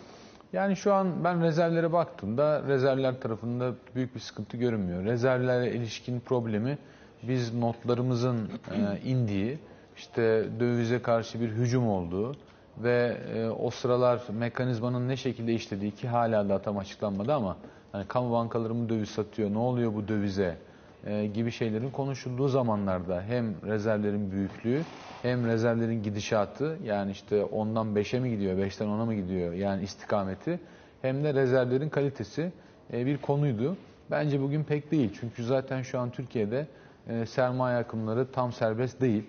Yani 0.53 0.75
şu 0.75 0.93
an 0.93 1.23
ben 1.23 1.41
rezervlere 1.41 1.93
baktığımda 1.93 2.63
rezervler 2.67 3.19
tarafında 3.21 3.71
büyük 3.95 4.15
bir 4.15 4.19
sıkıntı 4.19 4.57
görünmüyor. 4.57 5.03
Rezervlere 5.03 5.71
ilişkin 5.71 6.19
problemi 6.19 6.77
biz 7.23 7.53
notlarımızın 7.53 8.49
e, 8.71 8.99
indiği, 9.09 9.59
işte 9.97 10.45
dövize 10.59 11.01
karşı 11.01 11.41
bir 11.41 11.49
hücum 11.49 11.89
olduğu, 11.89 12.35
ve 12.77 13.17
e, 13.35 13.49
o 13.49 13.69
sıralar 13.69 14.21
mekanizmanın 14.29 15.07
ne 15.07 15.17
şekilde 15.17 15.53
işlediği 15.53 15.91
ki 15.91 16.07
hala 16.07 16.49
da 16.49 16.61
tam 16.61 16.77
açıklanmadı 16.77 17.33
ama 17.33 17.57
hani 17.91 18.07
kamu 18.07 18.31
bankaları 18.31 18.73
mı 18.73 18.89
döviz 18.89 19.09
satıyor, 19.09 19.53
ne 19.53 19.57
oluyor 19.57 19.93
bu 19.93 20.07
dövize 20.07 20.57
e, 21.07 21.25
gibi 21.25 21.51
şeylerin 21.51 21.89
konuşulduğu 21.89 22.47
zamanlarda 22.47 23.21
hem 23.21 23.55
rezervlerin 23.65 24.31
büyüklüğü 24.31 24.81
hem 25.21 25.47
rezervlerin 25.47 26.03
gidişatı 26.03 26.77
yani 26.83 27.11
işte 27.11 27.43
ondan 27.43 27.87
5'e 27.87 28.19
mi 28.19 28.29
gidiyor, 28.29 28.57
5'ten 28.57 28.87
10'a 28.87 29.05
mı 29.05 29.13
gidiyor 29.13 29.53
yani 29.53 29.83
istikameti 29.83 30.59
hem 31.01 31.23
de 31.23 31.33
rezervlerin 31.33 31.89
kalitesi 31.89 32.51
e, 32.93 33.05
bir 33.05 33.17
konuydu. 33.17 33.77
Bence 34.11 34.41
bugün 34.41 34.63
pek 34.63 34.91
değil 34.91 35.17
çünkü 35.21 35.43
zaten 35.43 35.81
şu 35.81 35.99
an 35.99 36.09
Türkiye'de 36.11 36.67
e, 37.07 37.25
sermaye 37.25 37.77
akımları 37.77 38.31
tam 38.31 38.53
serbest 38.53 39.01
değil. 39.01 39.23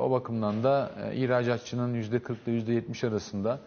O 0.00 0.10
bakımdan 0.10 0.64
da 0.64 0.90
ihracatçının 1.14 1.94
%40 1.94 2.34
ile 2.46 2.80
%70 2.80 3.08
arasında 3.08 3.58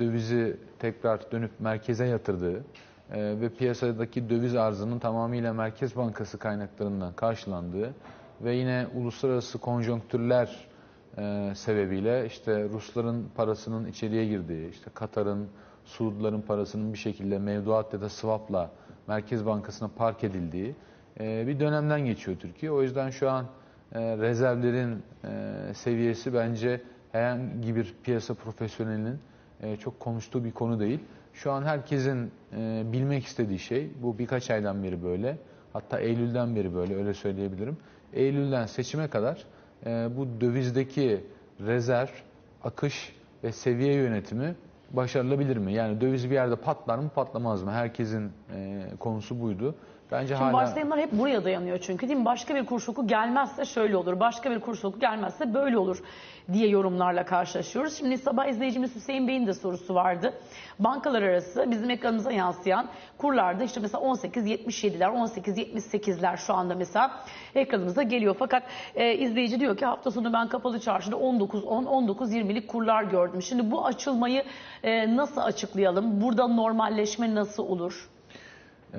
dövizi 0.00 0.56
tekrar 0.78 1.32
dönüp 1.32 1.50
merkeze 1.60 2.06
yatırdığı 2.06 2.64
ve 3.12 3.48
piyasadaki 3.48 4.30
döviz 4.30 4.56
arzının 4.56 4.98
tamamıyla 4.98 5.52
Merkez 5.52 5.96
Bankası 5.96 6.38
kaynaklarından 6.38 7.12
karşılandığı 7.12 7.94
ve 8.40 8.54
yine 8.54 8.86
uluslararası 8.94 9.58
konjonktürler 9.58 10.68
e, 11.18 11.52
sebebiyle 11.54 12.26
işte 12.26 12.64
Rusların 12.68 13.28
parasının 13.34 13.86
içeriye 13.86 14.26
girdiği, 14.26 14.70
işte 14.70 14.90
Katar'ın, 14.94 15.48
Suudların 15.84 16.40
parasının 16.40 16.92
bir 16.92 16.98
şekilde 16.98 17.38
mevduat 17.38 17.92
ya 17.92 18.00
da 18.00 18.08
swap'la 18.08 18.70
Merkez 19.06 19.46
Bankası'na 19.46 19.88
park 19.96 20.24
edildiği 20.24 20.74
e, 21.20 21.46
bir 21.46 21.60
dönemden 21.60 22.00
geçiyor 22.00 22.36
Türkiye. 22.38 22.72
O 22.72 22.82
yüzden 22.82 23.10
şu 23.10 23.30
an 23.30 23.46
e, 23.92 24.00
rezervlerin 24.16 25.02
seviyesi 25.74 26.34
bence 26.34 26.82
herhangi 27.12 27.76
bir 27.76 27.94
piyasa 28.02 28.34
profesyonelinin 28.34 29.18
çok 29.78 30.00
konuştuğu 30.00 30.44
bir 30.44 30.52
konu 30.52 30.80
değil. 30.80 31.00
Şu 31.34 31.52
an 31.52 31.62
herkesin 31.62 32.30
e, 32.56 32.82
bilmek 32.92 33.24
istediği 33.24 33.58
şey, 33.58 33.90
bu 34.02 34.18
birkaç 34.18 34.50
aydan 34.50 34.82
beri 34.82 35.02
böyle, 35.02 35.38
hatta 35.72 35.98
Eylül'den 36.00 36.56
beri 36.56 36.74
böyle 36.74 36.96
öyle 36.96 37.14
söyleyebilirim. 37.14 37.76
Eylül'den 38.12 38.66
seçime 38.66 39.08
kadar 39.08 39.44
e, 39.86 40.08
bu 40.16 40.40
dövizdeki 40.40 41.24
rezerv, 41.60 42.08
akış 42.64 43.16
ve 43.44 43.52
seviye 43.52 43.94
yönetimi 43.94 44.54
başarılabilir 44.90 45.56
mi? 45.56 45.72
Yani 45.72 46.00
döviz 46.00 46.30
bir 46.30 46.34
yerde 46.34 46.56
patlar 46.56 46.98
mı 46.98 47.08
patlamaz 47.14 47.62
mı? 47.62 47.72
Herkesin 47.72 48.32
e, 48.54 48.82
konusu 48.98 49.40
buydu. 49.40 49.74
Bence 50.12 50.34
Şimdi 50.34 50.44
hala... 50.44 50.52
varsayımlar 50.52 51.00
hep 51.00 51.12
buraya 51.12 51.44
dayanıyor 51.44 51.78
çünkü 51.78 52.08
değil 52.08 52.18
mi? 52.18 52.24
Başka 52.24 52.54
bir 52.54 52.66
kur 52.66 52.80
şoku 52.80 53.06
gelmezse 53.06 53.64
şöyle 53.64 53.96
olur, 53.96 54.20
başka 54.20 54.50
bir 54.50 54.60
kur 54.60 54.76
şoku 54.76 55.00
gelmezse 55.00 55.54
böyle 55.54 55.78
olur 55.78 56.02
diye 56.52 56.68
yorumlarla 56.68 57.24
karşılaşıyoruz. 57.24 57.98
Şimdi 57.98 58.18
sabah 58.18 58.46
izleyicimiz 58.46 58.94
Hüseyin 58.94 59.28
Bey'in 59.28 59.46
de 59.46 59.54
sorusu 59.54 59.94
vardı. 59.94 60.32
Bankalar 60.78 61.22
arası 61.22 61.70
bizim 61.70 61.90
ekranımıza 61.90 62.32
yansıyan 62.32 62.88
kurlarda 63.18 63.64
işte 63.64 63.80
mesela 63.80 64.04
18.77'ler, 64.04 65.04
18.78'ler 65.04 66.36
şu 66.36 66.54
anda 66.54 66.74
mesela 66.74 67.10
ekranımıza 67.54 68.02
geliyor. 68.02 68.36
Fakat 68.38 68.62
e, 68.94 69.14
izleyici 69.14 69.60
diyor 69.60 69.76
ki 69.76 69.86
hafta 69.86 70.10
sonu 70.10 70.32
ben 70.32 70.48
kapalı 70.48 70.80
çarşıda 70.80 71.16
19.10, 71.16 71.84
19.20'lik 71.84 72.68
kurlar 72.68 73.02
gördüm. 73.02 73.42
Şimdi 73.42 73.70
bu 73.70 73.86
açılmayı 73.86 74.44
e, 74.82 75.16
nasıl 75.16 75.40
açıklayalım? 75.40 76.20
Burada 76.20 76.46
normalleşme 76.46 77.34
nasıl 77.34 77.62
olur? 77.62 78.08
Ee, 78.94 78.98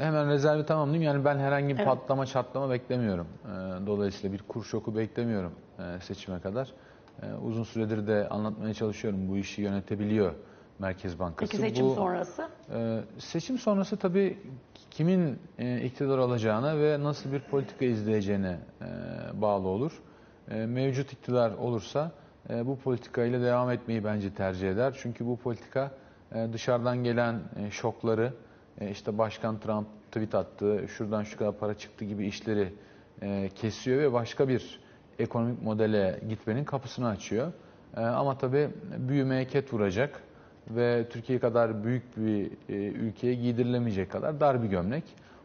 hemen 0.00 0.28
rezervi 0.28 0.66
tamamlayayım. 0.66 1.02
Yani 1.02 1.24
ben 1.24 1.38
herhangi 1.38 1.68
bir 1.68 1.74
Evet. 1.78 1.86
patlama 1.86 2.26
çatlama 2.26 2.70
beklemiyorum. 2.70 3.26
Ee, 3.44 3.48
dolayısıyla 3.86 4.32
bir 4.38 4.42
kur 4.42 4.64
şoku 4.64 4.96
beklemiyorum 4.96 5.52
e, 5.78 6.00
seçime 6.00 6.40
kadar. 6.40 6.72
Ee, 7.22 7.26
uzun 7.34 7.62
süredir 7.64 8.06
de 8.06 8.28
anlatmaya 8.28 8.74
çalışıyorum. 8.74 9.28
Bu 9.28 9.36
işi 9.36 9.62
yönetebiliyor 9.62 10.32
Merkez 10.78 11.18
Bankası. 11.18 11.50
Peki 11.52 11.62
seçim 11.62 11.86
Bu, 11.86 11.94
sonrası? 11.94 12.48
e, 12.72 13.00
seçim 13.18 13.58
sonrası 13.58 13.96
tabii 13.96 14.38
kimin 14.90 15.38
e, 15.58 15.80
iktidar 15.80 16.18
alacağına 16.18 16.78
ve 16.78 17.02
nasıl 17.02 17.32
bir 17.32 17.40
politika 17.40 17.84
izleyeceğine 17.84 18.58
e, 18.82 18.86
bağlı 19.42 19.68
olur. 19.68 19.92
E, 20.50 20.66
mevcut 20.66 21.12
iktidar 21.12 21.50
olursa 21.50 22.12
e, 22.50 22.66
bu 22.66 22.78
politikayla 22.78 23.40
devam 23.42 23.70
etmeyi 23.70 24.04
bence 24.04 24.34
tercih 24.34 24.70
eder. 24.70 24.98
Çünkü 25.02 25.26
bu 25.26 25.36
politika 25.36 25.90
e, 26.34 26.48
dışarıdan 26.52 27.04
gelen 27.04 27.40
e, 27.66 27.70
şokları, 27.70 28.32
e, 28.80 28.90
işte 28.90 29.18
Başkan 29.18 29.60
Trump 29.60 29.86
tweet 30.06 30.34
attı, 30.34 30.84
şuradan 30.88 31.22
şu 31.22 31.38
kadar 31.38 31.58
para 31.58 31.74
çıktı 31.74 32.04
gibi 32.04 32.26
işleri 32.26 32.72
e, 33.22 33.48
kesiyor 33.54 33.98
ve 33.98 34.12
başka 34.12 34.48
bir 34.48 34.80
ekonomik 35.18 35.62
modele 35.62 36.20
gitmenin 36.28 36.64
kapısını 36.64 37.08
açıyor. 37.08 37.52
E, 37.96 38.00
ama 38.00 38.38
tabii 38.38 38.70
büyümeye 38.98 39.46
ket 39.46 39.72
vuracak 39.72 40.22
ve 40.70 41.08
Türkiye 41.10 41.38
kadar 41.38 41.84
büyük 41.84 42.16
bir 42.16 42.50
e, 42.68 42.74
ülkeye 42.74 43.34
giydirilemeyecek 43.34 44.10
kadar 44.10 44.40
dar 44.40 44.62
bir 44.62 44.68
gömlek. 44.68 45.04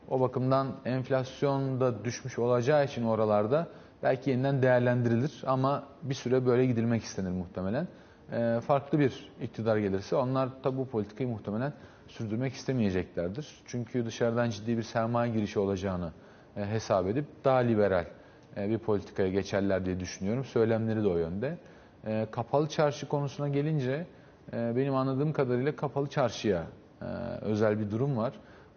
O 0.10 0.20
bakımdan 0.20 0.68
enflasyon 0.86 1.80
da 1.80 2.06
düşmüş 2.06 2.40
olacağı 2.40 2.86
için 2.86 3.04
oralarda 3.04 3.68
belki 4.04 4.30
yeniden 4.30 4.62
değerlendirilir 4.62 5.44
ama 5.48 5.84
bir 6.04 6.14
süre 6.14 6.46
böyle 6.46 6.66
gidilmek 6.66 7.04
istenir 7.04 7.30
muhtemelen. 7.30 7.88
Farklı 8.62 9.00
bir 9.00 9.32
iktidar 9.42 9.78
gelirse 9.78 10.16
onlar 10.16 10.50
tabi 10.64 10.78
bu 10.78 10.88
politikayı 10.88 11.30
muhtemelen 11.30 11.74
sürdürmek 12.08 12.54
istemeyeceklerdir. 12.54 13.48
Çünkü 13.66 14.06
dışarıdan 14.06 14.50
ciddi 14.50 14.78
bir 14.78 14.84
sermaye 14.84 15.32
girişi 15.34 15.60
olacağını 15.60 16.12
e, 16.58 16.66
hesap 16.66 17.08
edip 17.08 17.26
daha 17.46 17.58
liberal 17.58 18.06
e, 18.58 18.70
bir 18.70 18.78
politikaya 18.78 19.30
geçerler 19.30 19.86
diye 19.86 20.00
düşünüyorum. 20.00 20.44
Söylemleri 20.46 21.04
de 21.04 21.08
o 21.08 21.18
yönde. 21.18 21.58
E, 22.08 22.28
kapalı 22.32 22.68
çarşı 22.70 23.08
konusuna 23.08 23.48
gelince 23.50 24.06
e, 24.54 24.76
benim 24.76 24.96
anladığım 24.96 25.34
kadarıyla 25.34 25.76
kapalı 25.76 26.08
çarşıya 26.10 26.64
e, 27.02 27.06
özel 27.42 27.80
bir 27.80 27.92
durum 27.92 28.18
var. 28.18 28.34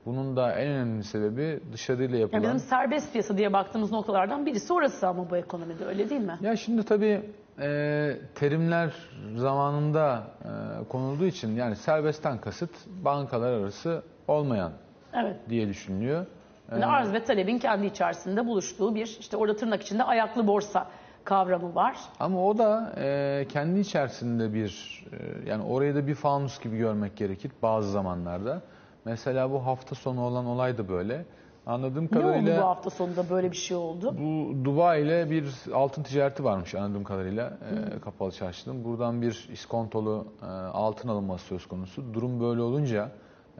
Bunun 0.07 0.37
da 0.37 0.53
en 0.53 0.69
önemli 0.69 1.05
sebebi 1.05 1.61
dışarıyla 1.73 2.15
Ya 2.17 2.21
yapılan... 2.21 2.43
bizim 2.43 2.59
serbest 2.59 3.13
piyasa 3.13 3.39
diye 3.39 3.53
baktığımız 3.53 3.93
noktalardan 3.93 4.47
birisi 4.47 4.73
orası 4.73 5.09
ama 5.09 5.31
bu 5.31 5.37
ekonomide 5.37 5.85
öyle 5.85 6.11
değil 6.11 6.21
mi? 6.21 6.39
Ya 6.41 6.57
şimdi 6.57 6.83
tabii 6.83 7.23
e, 7.61 8.17
terimler 8.35 8.93
zamanında 9.37 10.25
e, 10.45 10.89
konulduğu 10.89 11.27
için 11.27 11.57
yani 11.57 11.77
serbestten 11.77 12.39
kasıt 12.39 12.71
bankalar 13.05 13.53
arası 13.53 14.03
olmayan 14.29 14.73
Evet. 15.15 15.37
diye 15.49 15.69
düşünülüyor. 15.69 16.27
Yani 16.73 16.87
arz 16.87 17.13
ve 17.13 17.25
talebin 17.25 17.59
kendi 17.59 17.87
içerisinde 17.87 18.47
buluştuğu 18.47 18.95
bir 18.95 19.17
işte 19.21 19.37
orada 19.37 19.57
tırnak 19.57 19.83
içinde 19.83 20.03
ayaklı 20.05 20.47
borsa 20.47 20.87
kavramı 21.25 21.75
var. 21.75 21.97
Ama 22.21 22.47
o 22.47 22.59
da 22.59 22.93
e, 22.97 23.47
kendi 23.49 23.81
içerisinde 23.81 24.55
bir 24.55 25.05
e, 25.13 25.49
yani 25.51 25.63
orayı 25.65 25.95
da 25.95 26.07
bir 26.07 26.15
fanus 26.15 26.61
gibi 26.61 26.79
görmek 26.79 27.17
gerekir 27.17 27.53
bazı 27.63 27.91
zamanlarda. 27.91 28.63
Mesela 29.05 29.51
bu 29.51 29.67
hafta 29.67 29.95
sonu 29.95 30.21
olan 30.25 30.47
olay 30.47 30.79
da 30.79 30.89
böyle. 30.89 31.25
Anladığım 31.67 32.05
Ne 32.05 32.09
kadarıyla 32.09 32.53
oldu 32.53 32.63
bu 32.63 32.67
hafta 32.67 32.91
sonunda 32.91 33.31
böyle 33.31 33.51
bir 33.51 33.57
şey 33.57 33.77
oldu? 33.77 34.15
Bu 34.19 34.65
Dubai 34.65 35.03
ile 35.03 35.31
bir 35.31 35.55
altın 35.75 36.03
ticareti 36.03 36.45
varmış 36.45 36.75
anladığım 36.75 37.05
kadarıyla 37.05 37.59
e, 37.97 38.01
kapalı 38.01 38.33
çarşının. 38.33 38.85
Buradan 38.85 39.23
bir 39.23 39.49
iskontolu 39.53 40.27
e, 40.43 40.47
altın 40.47 41.09
alınması 41.09 41.45
söz 41.45 41.67
konusu. 41.67 42.15
Durum 42.15 42.41
böyle 42.41 42.61
olunca 42.61 43.11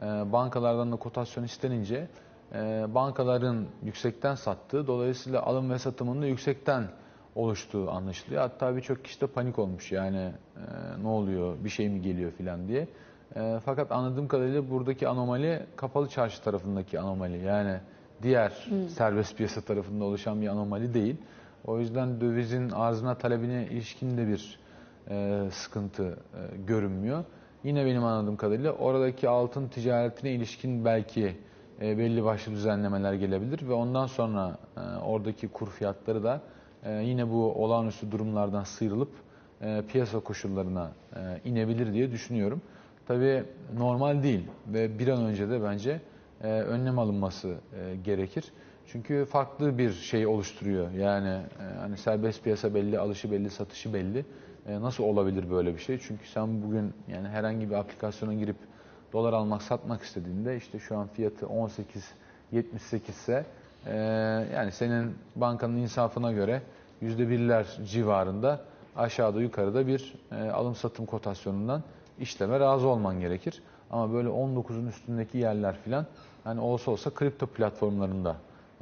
e, 0.01 0.05
bankalardan 0.05 0.91
da 0.91 0.95
kotasyon 0.95 1.43
istenince 1.43 2.07
e, 2.53 2.85
bankaların 2.95 3.65
yüksekten 3.83 4.35
sattığı 4.35 4.87
dolayısıyla 4.87 5.41
alım 5.41 5.69
ve 5.69 5.79
satımın 5.79 6.21
da 6.21 6.25
yüksekten 6.25 6.83
oluştuğu 7.35 7.91
anlaşılıyor. 7.91 8.41
Hatta 8.41 8.75
birçok 8.75 9.05
kişi 9.05 9.21
de 9.21 9.27
panik 9.27 9.59
olmuş 9.59 9.91
yani 9.91 10.31
e, 10.57 11.03
ne 11.03 11.07
oluyor 11.07 11.55
bir 11.63 11.69
şey 11.69 11.89
mi 11.89 12.01
geliyor 12.01 12.31
filan 12.31 12.67
diye. 12.67 12.87
E, 13.35 13.59
fakat 13.65 13.91
anladığım 13.91 14.27
kadarıyla 14.27 14.69
buradaki 14.69 15.07
anomali 15.07 15.65
kapalı 15.75 16.09
çarşı 16.09 16.43
tarafındaki 16.43 16.99
anomali 16.99 17.45
yani 17.45 17.79
diğer 18.23 18.67
serbest 18.89 19.37
piyasa 19.37 19.61
tarafında 19.61 20.03
oluşan 20.03 20.41
bir 20.41 20.47
anomali 20.47 20.93
değil. 20.93 21.15
O 21.65 21.79
yüzden 21.79 22.21
dövizin 22.21 22.69
arzına 22.69 23.15
talebine 23.15 23.67
ilişkin 23.71 24.17
de 24.17 24.27
bir 24.27 24.59
e, 25.09 25.47
sıkıntı 25.51 26.03
e, 26.03 26.57
görünmüyor. 26.67 27.23
Yine 27.63 27.85
benim 27.85 28.03
anladığım 28.03 28.37
kadarıyla 28.37 28.71
oradaki 28.71 29.29
altın 29.29 29.67
ticaretine 29.67 30.31
ilişkin 30.31 30.85
belki 30.85 31.35
e, 31.81 31.97
belli 31.97 32.23
başlı 32.23 32.51
düzenlemeler 32.51 33.13
gelebilir 33.13 33.67
ve 33.67 33.73
ondan 33.73 34.07
sonra 34.07 34.57
e, 34.77 34.79
oradaki 35.05 35.47
kur 35.47 35.69
fiyatları 35.69 36.23
da 36.23 36.41
e, 36.83 36.91
yine 36.93 37.29
bu 37.29 37.53
olağanüstü 37.53 38.11
durumlardan 38.11 38.63
sıyrılıp 38.63 39.11
e, 39.61 39.83
piyasa 39.87 40.19
koşullarına 40.19 40.91
e, 41.15 41.49
inebilir 41.49 41.93
diye 41.93 42.11
düşünüyorum. 42.11 42.61
Tabii 43.07 43.43
normal 43.77 44.23
değil 44.23 44.47
ve 44.67 44.99
bir 44.99 45.07
an 45.07 45.23
önce 45.25 45.49
de 45.49 45.63
bence 45.63 46.01
e, 46.43 46.47
önlem 46.47 46.99
alınması 46.99 47.55
e, 47.79 47.95
gerekir. 47.95 48.51
Çünkü 48.87 49.25
farklı 49.25 49.77
bir 49.77 49.93
şey 49.93 50.27
oluşturuyor. 50.27 50.91
Yani 50.91 51.27
e, 51.29 51.79
hani 51.79 51.97
serbest 51.97 52.43
piyasa 52.43 52.73
belli, 52.73 52.99
alışı 52.99 53.31
belli, 53.31 53.49
satışı 53.49 53.93
belli. 53.93 54.25
E, 54.67 54.81
nasıl 54.81 55.03
olabilir 55.03 55.49
böyle 55.51 55.73
bir 55.73 55.79
şey? 55.79 55.99
Çünkü 55.99 56.27
sen 56.27 56.63
bugün 56.63 56.93
yani 57.07 57.27
herhangi 57.27 57.69
bir 57.69 57.75
aplikasyona 57.75 58.33
girip 58.33 58.55
dolar 59.13 59.33
almak, 59.33 59.61
satmak 59.61 60.01
istediğinde 60.01 60.57
işte 60.57 60.79
şu 60.79 60.97
an 60.97 61.07
fiyatı 61.07 61.45
18.78 61.45 63.09
ise 63.09 63.45
e, 63.85 63.95
yani 64.55 64.71
senin 64.71 65.15
bankanın 65.35 65.77
insafına 65.77 66.31
göre 66.31 66.61
yüzde 67.01 67.29
birler 67.29 67.77
civarında 67.85 68.61
aşağıda 68.95 69.41
yukarıda 69.41 69.87
bir 69.87 70.15
e, 70.31 70.49
alım 70.49 70.75
satım 70.75 71.05
kotasyonundan 71.05 71.83
işleme 72.19 72.59
razı 72.59 72.87
olman 72.87 73.19
gerekir. 73.19 73.61
Ama 73.91 74.13
böyle 74.13 74.29
19'un 74.29 74.87
üstündeki 74.87 75.37
yerler 75.37 75.75
filan 75.77 76.05
hani 76.43 76.59
olsa 76.61 76.91
olsa 76.91 77.09
kripto 77.09 77.47
platformlarında 77.47 78.35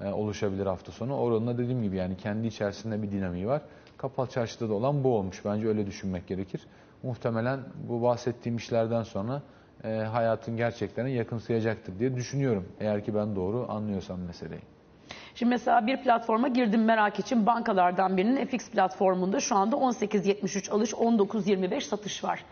e, 0.04 0.08
oluşabilir 0.12 0.66
hafta 0.66 0.92
sonu. 0.92 1.18
Oranında 1.18 1.58
dediğim 1.58 1.84
gibi 1.84 1.96
yani 1.96 2.18
kendi 2.18 2.48
içerisinde 2.48 3.04
bir 3.04 3.12
dinamiği 3.12 3.48
var. 3.48 3.62
Kapalı 3.98 4.28
çarşıda 4.28 4.70
da 4.70 4.74
olan 4.74 5.04
bu 5.04 5.16
olmuş. 5.18 5.46
Bence 5.46 5.68
öyle 5.68 5.88
düşünmek 5.88 6.28
gerekir. 6.28 6.68
Muhtemelen 7.04 7.60
bu 7.90 8.02
bahsettiğim 8.02 8.58
işlerden 8.58 9.04
sonra 9.04 9.42
e, 9.84 9.90
hayatın 9.90 10.58
gerçeklerine 10.58 11.12
yakınsayacaktır 11.12 12.00
diye 12.00 12.16
düşünüyorum. 12.16 12.66
Eğer 12.80 13.04
ki 13.04 13.16
ben 13.16 13.36
doğru 13.36 13.66
anlıyorsam 13.70 14.20
meseleyi. 14.20 14.62
Şimdi 15.36 15.50
mesela 15.50 15.88
bir 15.88 16.04
platforma 16.04 16.48
girdim 16.48 16.86
merak 16.86 17.20
için 17.20 17.46
bankalardan 17.46 18.18
birinin 18.18 18.46
FX 18.46 18.70
platformunda 18.70 19.40
şu 19.40 19.56
anda 19.56 19.76
18.73 19.76 20.72
alış 20.72 20.92
19.25 20.92 21.82
satış 21.82 22.24
var. 22.24 22.46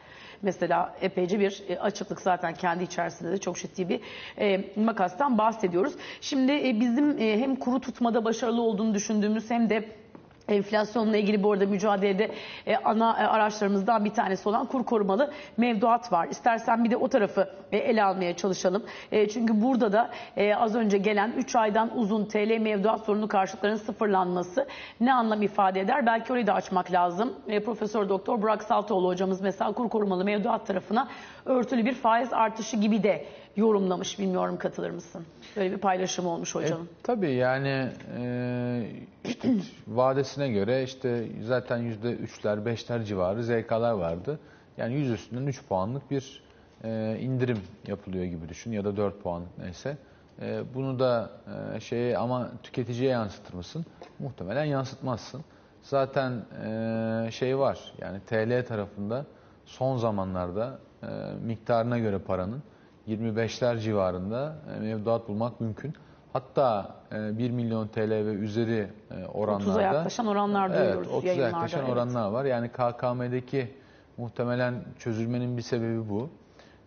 Mesela 0.43 0.95
epeyce 1.01 1.39
bir 1.39 1.63
e, 1.69 1.79
açıklık 1.79 2.21
zaten 2.21 2.53
kendi 2.53 2.83
içerisinde 2.83 3.31
de 3.31 3.37
çok 3.37 3.57
ciddi 3.57 3.89
bir 3.89 3.99
e, 4.39 4.63
makastan 4.75 5.37
bahsediyoruz. 5.37 5.93
Şimdi 6.21 6.51
e, 6.51 6.79
bizim 6.79 7.19
hem 7.19 7.55
kuru 7.55 7.81
tutmada 7.81 8.25
başarılı 8.25 8.61
olduğunu 8.61 8.93
düşündüğümüz 8.93 9.51
hem 9.51 9.69
de 9.69 10.02
Enflasyonla 10.47 11.17
ilgili 11.17 11.43
bu 11.43 11.51
arada 11.51 11.65
mücadelede 11.65 12.31
e, 12.67 12.75
ana 12.75 13.17
e, 13.19 13.27
araçlarımızdan 13.27 14.05
bir 14.05 14.09
tanesi 14.09 14.49
olan 14.49 14.65
kur 14.65 14.85
korumalı 14.85 15.31
mevduat 15.57 16.11
var. 16.11 16.27
İstersen 16.27 16.83
bir 16.83 16.91
de 16.91 16.97
o 16.97 17.07
tarafı 17.07 17.49
e, 17.71 17.77
ele 17.77 18.03
almaya 18.03 18.35
çalışalım. 18.35 18.83
E, 19.11 19.29
çünkü 19.29 19.61
burada 19.61 19.91
da 19.91 20.09
e, 20.37 20.55
az 20.55 20.75
önce 20.75 20.97
gelen 20.97 21.33
3 21.37 21.55
aydan 21.55 21.97
uzun 21.97 22.25
TL 22.25 22.57
mevduat 22.57 23.05
sorunu 23.05 23.27
karşılıklarının 23.27 23.77
sıfırlanması 23.77 24.67
ne 24.99 25.13
anlam 25.13 25.41
ifade 25.41 25.79
eder? 25.79 26.05
Belki 26.05 26.33
orayı 26.33 26.47
da 26.47 26.53
açmak 26.53 26.91
lazım. 26.91 27.33
E, 27.47 27.63
Profesör 27.63 28.09
Doktor 28.09 28.41
Burak 28.41 28.63
Saltoğlu 28.63 29.07
hocamız 29.07 29.41
mesela 29.41 29.71
kur 29.71 29.89
korumalı 29.89 30.25
mevduat 30.25 30.67
tarafına 30.67 31.07
örtülü 31.45 31.85
bir 31.85 31.93
faiz 31.93 32.33
artışı 32.33 32.77
gibi 32.77 33.03
de 33.03 33.25
yorumlamış. 33.55 34.19
Bilmiyorum 34.19 34.57
katılır 34.57 34.89
mısın? 34.89 35.25
Böyle 35.57 35.71
bir 35.71 35.77
paylaşım 35.77 36.27
olmuş 36.27 36.55
hocanın. 36.55 36.85
E, 36.85 36.87
tabii 37.03 37.31
yani 37.33 37.89
e, 38.17 38.87
işte 39.25 39.49
vadesine 39.87 40.49
göre 40.49 40.83
işte 40.83 41.27
zaten 41.41 41.77
yüzde 41.77 42.11
üçler, 42.11 42.65
beşler 42.65 43.03
civarı 43.03 43.43
ZK'lar 43.43 43.91
vardı. 43.91 44.39
Yani 44.77 44.93
yüz 44.93 45.11
üstünden 45.11 45.47
3 45.47 45.63
puanlık 45.67 46.11
bir 46.11 46.43
e, 46.83 47.17
indirim 47.21 47.59
yapılıyor 47.87 48.25
gibi 48.25 48.49
düşün 48.49 48.71
ya 48.71 48.85
da 48.85 48.97
4 48.97 49.23
puanlık 49.23 49.57
neyse. 49.57 49.97
E, 50.41 50.63
bunu 50.73 50.99
da 50.99 51.29
e, 51.75 51.79
şeye 51.79 52.17
ama 52.17 52.51
tüketiciye 52.63 53.11
yansıtır 53.11 53.53
mısın? 53.53 53.85
Muhtemelen 54.19 54.65
yansıtmazsın. 54.65 55.41
Zaten 55.81 56.31
e, 56.65 57.31
şey 57.31 57.57
var 57.57 57.93
yani 58.01 58.19
TL 58.19 58.65
tarafında 58.67 59.25
son 59.65 59.97
zamanlarda 59.97 60.79
e, 61.03 61.07
miktarına 61.45 61.99
göre 61.99 62.19
paranın 62.19 62.63
25'ler 63.07 63.79
civarında 63.79 64.55
e, 64.75 64.79
mevduat 64.79 65.27
bulmak 65.27 65.61
mümkün. 65.61 65.93
Hatta 66.33 66.95
e, 67.11 67.37
1 67.37 67.51
milyon 67.51 67.87
TL 67.87 68.09
ve 68.09 68.33
üzeri 68.33 68.87
e, 69.11 69.25
oranlarda 69.25 69.71
30'a 69.71 69.81
yaklaşan 69.81 70.27
oranlar 70.27 70.69
evet, 70.69 70.79
duyuyoruz 70.79 71.07
30'a 71.07 71.27
yayınlarda. 71.27 71.55
yaklaşan 71.55 71.79
evet. 71.79 71.93
oranlar 71.93 72.31
var. 72.31 72.45
Yani 72.45 72.69
KKM'deki 72.69 73.73
muhtemelen 74.17 74.73
çözülmenin 74.99 75.57
bir 75.57 75.61
sebebi 75.61 76.09
bu. 76.09 76.29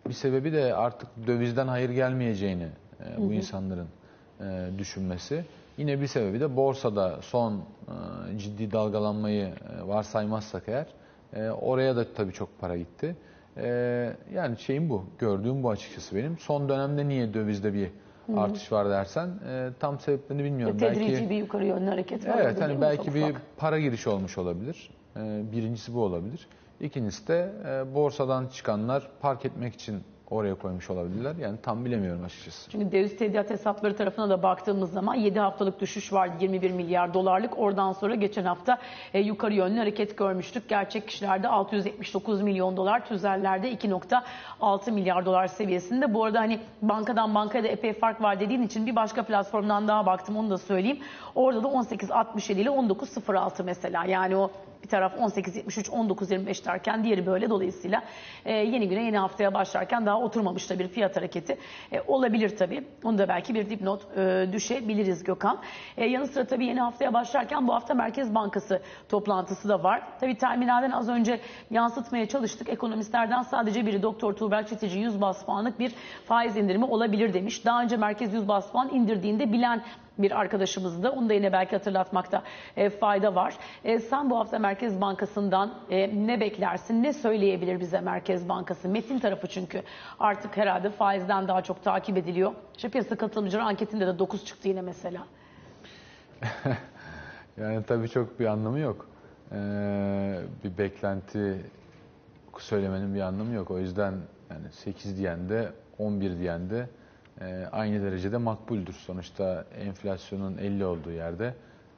Bir 0.07 0.13
sebebi 0.13 0.53
de 0.53 0.75
artık 0.75 1.09
dövizden 1.27 1.67
hayır 1.67 1.89
gelmeyeceğini 1.89 2.67
e, 2.99 3.17
bu 3.17 3.33
insanların 3.33 3.87
e, 4.41 4.69
düşünmesi. 4.77 5.45
Yine 5.77 6.01
bir 6.01 6.07
sebebi 6.07 6.39
de 6.39 6.55
borsada 6.55 7.21
son 7.21 7.53
e, 7.53 8.39
ciddi 8.39 8.71
dalgalanmayı 8.71 9.45
e, 9.45 9.87
varsaymazsak 9.87 10.63
eğer 10.67 10.87
e, 11.33 11.49
oraya 11.49 11.95
da 11.95 12.13
tabii 12.13 12.33
çok 12.33 12.59
para 12.59 12.77
gitti. 12.77 13.15
E, 13.61 14.13
yani 14.33 14.57
şeyim 14.57 14.89
bu, 14.89 15.05
gördüğüm 15.19 15.63
bu 15.63 15.69
açıkçası 15.69 16.15
benim. 16.15 16.37
Son 16.37 16.69
dönemde 16.69 17.07
niye 17.07 17.33
dövizde 17.33 17.73
bir 17.73 17.89
artış 18.37 18.71
var 18.71 18.89
dersen 18.89 19.27
e, 19.49 19.69
tam 19.79 19.99
sebeplerini 19.99 20.43
bilmiyorum. 20.43 20.77
Tedrici 20.77 21.11
belki 21.11 21.29
bir 21.29 21.35
yukarı 21.35 21.65
yönlü 21.65 21.89
hareket 21.89 22.27
var. 22.27 22.37
Evet 22.41 22.61
hani 22.61 22.81
belki 22.81 23.13
bir 23.13 23.35
para 23.57 23.79
girişi 23.79 24.09
olmuş 24.09 24.37
olabilir. 24.37 24.89
E, 25.15 25.51
birincisi 25.51 25.93
bu 25.93 26.01
olabilir. 26.01 26.47
İkincisi 26.79 27.27
de 27.27 27.51
e, 27.65 27.95
borsadan 27.95 28.47
çıkanlar 28.47 29.09
park 29.21 29.45
etmek 29.45 29.73
için 29.73 30.03
oraya 30.29 30.55
koymuş 30.55 30.89
olabilirler. 30.89 31.35
Yani 31.35 31.57
tam 31.63 31.85
bilemiyorum 31.85 32.23
açıkçası. 32.23 32.71
Çünkü 32.71 32.91
döviz 32.91 33.17
tediat 33.17 33.49
hesapları 33.49 33.95
tarafına 33.95 34.29
da 34.29 34.43
baktığımız 34.43 34.91
zaman 34.91 35.15
7 35.15 35.39
haftalık 35.39 35.79
düşüş 35.79 36.13
vardı 36.13 36.35
21 36.39 36.71
milyar 36.71 37.13
dolarlık. 37.13 37.59
Oradan 37.59 37.91
sonra 37.91 38.15
geçen 38.15 38.43
hafta 38.43 38.77
e, 39.13 39.19
yukarı 39.19 39.53
yönlü 39.53 39.77
hareket 39.77 40.17
görmüştük. 40.17 40.69
Gerçek 40.69 41.07
kişilerde 41.07 41.47
679 41.47 42.41
milyon 42.41 42.77
dolar, 42.77 43.05
tüzellerde 43.05 43.73
2.6 43.73 44.91
milyar 44.91 45.25
dolar 45.25 45.47
seviyesinde. 45.47 46.13
Bu 46.13 46.23
arada 46.23 46.39
hani 46.39 46.59
bankadan 46.81 47.35
bankaya 47.35 47.63
da 47.63 47.67
epey 47.67 47.93
fark 47.93 48.21
var 48.21 48.39
dediğin 48.39 48.61
için 48.61 48.85
bir 48.85 48.95
başka 48.95 49.23
platformdan 49.23 49.87
daha 49.87 50.05
baktım 50.05 50.37
onu 50.37 50.49
da 50.49 50.57
söyleyeyim. 50.57 50.99
Orada 51.35 51.63
da 51.63 51.67
18.67 51.67 52.53
ile 52.53 52.69
19.06 52.69 53.63
mesela. 53.63 54.05
Yani 54.05 54.35
o 54.35 54.51
bir 54.83 54.87
taraf 54.87 55.17
18.73, 55.17 55.89
19.25 55.89 56.65
derken 56.65 57.03
diğeri 57.03 57.25
böyle. 57.25 57.49
Dolayısıyla 57.49 58.03
e, 58.45 58.53
yeni 58.53 58.89
güne 58.89 59.03
yeni 59.03 59.17
haftaya 59.17 59.53
başlarken 59.53 60.05
daha 60.05 60.19
oturmamış 60.19 60.69
da 60.69 60.79
bir 60.79 60.87
fiyat 60.87 61.15
hareketi 61.17 61.57
e, 61.91 62.01
olabilir 62.01 62.57
tabii. 62.57 62.83
Onu 63.03 63.17
da 63.17 63.27
belki 63.27 63.55
bir 63.55 63.69
dipnot 63.69 64.17
e, 64.17 64.47
düşebiliriz 64.51 65.23
Gökhan. 65.23 65.59
E, 65.97 66.05
yanı 66.05 66.27
sıra 66.27 66.45
tabii 66.45 66.65
yeni 66.65 66.81
haftaya 66.81 67.13
başlarken 67.13 67.67
bu 67.67 67.73
hafta 67.73 67.93
Merkez 67.93 68.35
Bankası 68.35 68.81
toplantısı 69.09 69.69
da 69.69 69.83
var. 69.83 70.01
Tabii 70.19 70.35
terminalden 70.35 70.91
az 70.91 71.09
önce 71.09 71.39
yansıtmaya 71.71 72.27
çalıştık. 72.27 72.69
Ekonomistlerden 72.69 73.41
sadece 73.41 73.85
biri 73.85 74.03
Doktor 74.03 74.33
Tuğberk 74.33 74.67
Çetici 74.67 75.01
100 75.01 75.21
bas 75.21 75.45
puanlık 75.45 75.79
bir 75.79 75.93
faiz 76.25 76.57
indirimi 76.57 76.85
olabilir 76.85 77.33
demiş. 77.33 77.65
Daha 77.65 77.81
önce 77.81 77.97
merkez 77.97 78.33
100 78.33 78.47
bas 78.47 78.71
puan 78.71 78.89
indirdiğinde 78.89 79.51
bilen 79.53 79.83
bir 80.17 80.39
arkadaşımızdı. 80.39 81.09
Onu 81.09 81.29
da 81.29 81.33
yine 81.33 81.53
belki 81.53 81.75
hatırlatmakta 81.75 82.43
e, 82.77 82.89
fayda 82.89 83.35
var. 83.35 83.57
E, 83.83 83.99
sen 83.99 84.29
bu 84.29 84.39
hafta 84.39 84.59
Merkez 84.59 85.01
Bankası'ndan 85.01 85.73
e, 85.89 86.27
ne 86.27 86.39
beklersin? 86.39 87.03
Ne 87.03 87.13
söyleyebilir 87.13 87.79
bize 87.79 88.01
Merkez 88.01 88.49
Bankası? 88.49 88.89
Metin 88.89 89.19
tarafı 89.19 89.47
çünkü 89.47 89.81
artık 90.19 90.57
herhalde 90.57 90.89
faizden 90.89 91.47
daha 91.47 91.61
çok 91.61 91.83
takip 91.83 92.17
ediliyor. 92.17 92.51
İşte 92.75 92.89
piyasa 92.89 93.15
katılımcıları 93.15 93.65
anketinde 93.65 94.07
de 94.07 94.19
9 94.19 94.45
çıktı 94.45 94.67
yine 94.67 94.81
mesela. 94.81 95.23
Yani 97.57 97.83
tabii 97.83 98.09
çok 98.09 98.39
bir 98.39 98.45
anlamı 98.45 98.79
yok. 98.79 99.05
Ee, 99.51 100.39
bir 100.63 100.77
beklenti 100.77 101.65
söylemenin 102.57 103.15
bir 103.15 103.21
anlamı 103.21 103.53
yok. 103.53 103.71
O 103.71 103.79
yüzden 103.79 104.13
yani 104.49 104.71
8 104.71 105.17
diyen 105.17 105.49
de 105.49 105.71
11 105.97 106.39
diyen 106.39 106.69
de 106.69 106.89
aynı 107.71 108.03
derecede 108.03 108.37
makbuldür. 108.37 108.93
Sonuçta 108.93 109.65
enflasyonun 109.79 110.57
50 110.57 110.85
olduğu 110.85 111.11
yerde 111.11 111.53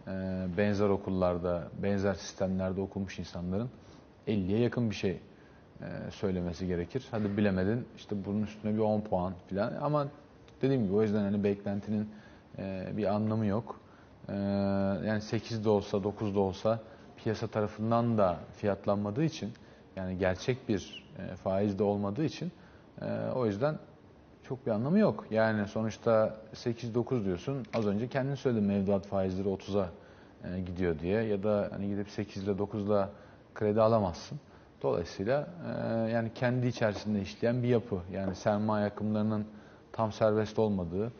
e, 0.07 0.11
benzer 0.57 0.89
okullarda, 0.89 1.63
benzer 1.83 2.13
sistemlerde 2.13 2.81
okumuş 2.81 3.19
insanların 3.19 3.69
50'ye 4.27 4.59
yakın 4.59 4.89
bir 4.89 4.95
şey 4.95 5.11
e, 5.81 6.11
söylemesi 6.11 6.67
gerekir. 6.67 7.07
Hadi 7.11 7.37
bilemedin 7.37 7.87
işte 7.97 8.25
bunun 8.25 8.43
üstüne 8.43 8.73
bir 8.73 8.79
10 8.79 9.01
puan 9.01 9.33
falan 9.49 9.73
ama 9.81 10.07
dediğim 10.61 10.83
gibi 10.83 10.93
o 10.93 11.01
yüzden 11.01 11.19
hani 11.19 11.43
beklentinin 11.43 12.09
e, 12.57 12.87
bir 12.97 13.05
anlamı 13.05 13.45
yok. 13.45 13.79
Ee, 14.29 14.33
yani 15.07 15.21
8 15.21 15.65
de 15.65 15.69
olsa 15.69 16.03
9 16.03 16.35
da 16.35 16.39
olsa 16.39 16.79
piyasa 17.17 17.47
tarafından 17.47 18.17
da 18.17 18.37
fiyatlanmadığı 18.57 19.23
için 19.23 19.53
yani 19.95 20.17
gerçek 20.17 20.69
bir 20.69 21.05
faiz 21.43 21.79
de 21.79 21.83
olmadığı 21.83 22.23
için 22.23 22.51
o 23.35 23.45
yüzden 23.45 23.77
çok 24.49 24.65
bir 24.65 24.71
anlamı 24.71 24.99
yok. 24.99 25.25
Yani 25.31 25.67
sonuçta 25.67 26.35
8-9 26.53 27.25
diyorsun 27.25 27.65
az 27.73 27.87
önce 27.87 28.07
kendin 28.07 28.35
söyledin 28.35 28.63
mevduat 28.63 29.05
faizleri 29.05 29.47
30'a 29.47 29.89
e, 30.43 30.59
gidiyor 30.59 30.99
diye 30.99 31.23
ya 31.23 31.43
da 31.43 31.69
hani 31.71 31.87
gidip 31.87 32.09
8 32.09 32.43
ile 32.43 32.57
9 32.57 32.87
ile 32.87 33.05
kredi 33.55 33.81
alamazsın. 33.81 34.39
Dolayısıyla 34.81 35.47
e, 35.67 36.11
yani 36.11 36.31
kendi 36.35 36.67
içerisinde 36.67 37.21
işleyen 37.21 37.63
bir 37.63 37.67
yapı. 37.67 37.99
Yani 38.13 38.35
sermaye 38.35 38.85
akımlarının 38.85 39.45
tam 39.91 40.11
serbest 40.11 40.59
olmadığı, 40.59 41.07
e, 41.07 41.11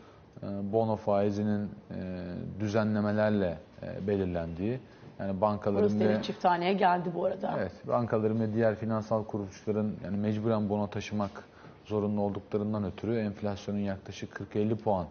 bono 0.72 0.96
faizinin 0.96 1.70
e, 1.90 2.24
düzenlemelerle 2.60 3.58
e, 3.82 4.06
belirlendiği, 4.06 4.80
yani 5.18 5.40
bankaların 5.40 6.00
Burası 6.00 6.18
ve 6.18 6.22
çift 6.22 6.42
taneye 6.42 6.72
geldi 6.72 7.10
bu 7.14 7.24
arada. 7.24 7.54
evet 7.58 7.72
bankaların 7.88 8.40
ve 8.40 8.54
diğer 8.54 8.74
finansal 8.74 9.24
kuruluşların 9.24 9.92
yani 10.04 10.16
mecburen 10.16 10.68
bono 10.68 10.86
taşımak 10.86 11.49
zorunlu 11.90 12.20
olduklarından 12.20 12.84
ötürü 12.84 13.18
enflasyonun 13.18 13.78
yaklaşık 13.78 14.40
40-50 14.54 14.76
puan 14.76 15.06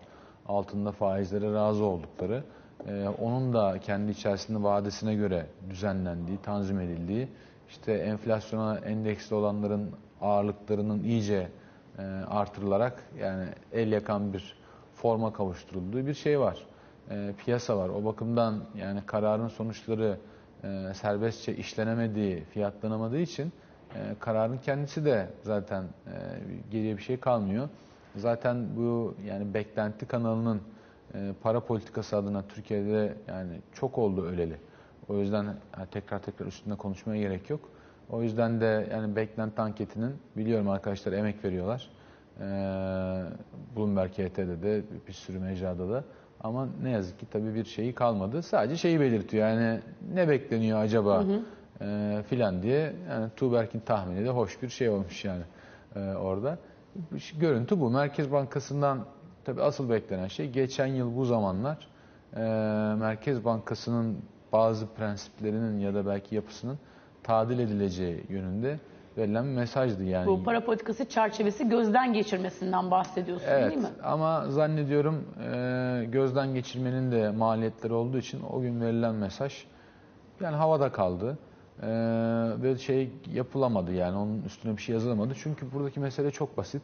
altında 0.48 0.92
faizlere 0.92 1.54
razı 1.54 1.84
oldukları, 1.86 2.44
e, 2.88 3.08
onun 3.08 3.54
da 3.54 3.80
kendi 3.80 4.12
içerisinde 4.12 4.63
vadesine 4.63 5.15
göre 5.15 5.46
düzenlendiği, 5.70 6.38
tanzim 6.38 6.80
edildiği, 6.80 7.28
işte 7.70 7.94
enflasyona 7.94 8.78
endeksli 8.78 9.36
olanların 9.36 9.92
ağırlıklarının 10.22 11.04
iyice 11.04 11.52
e, 11.98 12.02
artırılarak 12.30 13.04
yani 13.20 13.46
el 13.72 13.92
yakan 13.92 14.34
bir 14.34 14.56
forma 14.94 15.34
kavuşturulduğu 15.34 16.06
bir 16.06 16.13
şey 16.13 16.39
var. 16.39 16.65
E, 17.10 17.34
piyasa 17.38 17.78
var. 17.78 17.89
O 17.89 18.06
bakımdan 18.06 18.63
yani 18.76 19.02
kararın 19.06 19.48
sonuçları 19.48 20.18
e, 20.63 20.94
serbestçe 20.94 21.56
işlenemediği, 21.56 22.44
fiyatlanamadığı 22.44 23.20
için 23.20 23.52
kararın 24.19 24.58
kendisi 24.58 25.06
de 25.06 25.28
zaten 25.43 25.84
e, 25.84 26.13
geriye 26.71 26.97
bir 26.97 27.02
şey 27.02 27.19
kalmıyor. 27.19 27.69
Zaten 28.15 28.65
bu 28.78 29.15
yani 29.25 29.54
beklenti 29.54 30.06
kanalının 30.06 30.62
e, 31.13 31.34
para 31.43 31.60
politikası 31.60 32.17
adına 32.17 32.43
Türkiye'de 32.47 33.13
yani 33.28 33.62
çok 33.73 33.97
oldu 33.97 34.25
öleli. 34.25 34.56
O 35.10 35.17
yüzden 35.17 35.45
tekrar 35.91 36.19
tekrar 36.19 36.45
üstünde 36.45 36.75
konuşmaya 36.75 37.21
gerek 37.21 37.49
yok. 37.49 37.60
O 38.10 38.23
yüzden 38.23 38.62
de 38.62 38.88
yani 38.91 39.15
beklenti 39.15 39.62
anketinin 39.62 40.13
biliyorum 40.38 40.69
arkadaşlar 40.69 41.13
emek 41.13 41.45
veriyorlar. 41.45 41.89
Ee, 42.39 42.43
Bloomberg 43.75 44.12
HT'de 44.12 44.62
de 44.62 44.84
bir 45.08 45.13
sürü 45.13 45.39
mecrada 45.39 45.89
da. 45.89 46.04
Ama 46.43 46.67
ne 46.84 46.89
yazık 46.89 47.19
ki 47.19 47.25
tabii 47.32 47.56
bir 47.56 47.65
şeyi 47.65 47.95
kalmadı. 47.95 48.41
Sadece 48.41 48.78
şeyi 48.78 48.99
belirtiyor 48.99 49.47
yani 49.47 49.80
ne 50.13 50.30
bekleniyor 50.30 50.80
acaba 50.80 51.23
e, 51.82 52.24
filan 52.30 52.63
diye. 52.63 52.94
Yani 53.10 53.30
Tuğberk'in 53.36 53.80
tahmini 53.80 54.26
de 54.26 54.30
hoş 54.30 54.62
bir 54.62 54.70
şey 54.70 54.89
olmuş 54.89 55.26
yani 55.26 55.44
e, 55.96 56.00
orada. 56.00 56.58
Görüntü 57.39 57.80
bu. 57.80 57.89
Merkez 57.89 58.32
Bankası'ndan 58.32 59.06
tabii 59.46 59.62
asıl 59.62 59.89
beklenen 59.89 60.28
şey 60.28 60.50
geçen 60.50 60.88
yıl 60.88 61.15
bu 61.15 61.26
zamanlar 61.26 61.88
e, 62.36 62.39
Merkez 62.96 63.46
Bankası'nın 63.46 64.18
bazı 64.52 64.88
prensiplerinin 64.88 65.80
ya 65.80 65.94
da 65.94 66.06
belki 66.06 66.36
yapısının 66.36 66.78
tadil 67.24 67.60
edileceği 67.60 68.24
yönünde 68.30 68.80
verilen 69.18 69.46
bir 69.46 69.56
mesajdı 69.56 70.04
yani. 70.04 70.28
Bu 70.28 70.44
para 70.44 70.65
politikası 70.65 71.10
çerçevesi 71.10 71.70
gözden 71.70 72.13
geçirmesinden 72.13 72.92
bahsediyorsun 72.92 73.48
Evet 73.50 73.70
değil 73.72 73.82
mi? 73.82 73.89
ama 74.04 74.46
zannediyorum 74.52 75.26
e, 75.44 76.06
gözden 76.06 76.54
geçirmenin 76.54 77.12
de 77.12 77.30
maliyetleri 77.32 77.94
olduğu 77.94 78.18
için 78.18 78.42
o 78.54 78.62
gün 78.62 78.82
verilen 78.82 79.15
mesaj 79.15 79.54
yani 80.42 80.56
havada 80.56 80.92
kaldı. 80.92 81.38
E, 81.84 81.88
ve 82.63 82.78
şey 82.78 83.10
yapılamadı 83.34 83.94
yani 83.94 84.18
onun 84.18 84.44
üstüne 84.44 84.78
bir 84.78 84.82
şey 84.82 84.94
yazılamadı. 84.94 85.34
Çünkü 85.44 85.72
buradaki 85.74 86.00
mesele 86.00 86.32
çok 86.32 86.58
basit. 86.58 86.82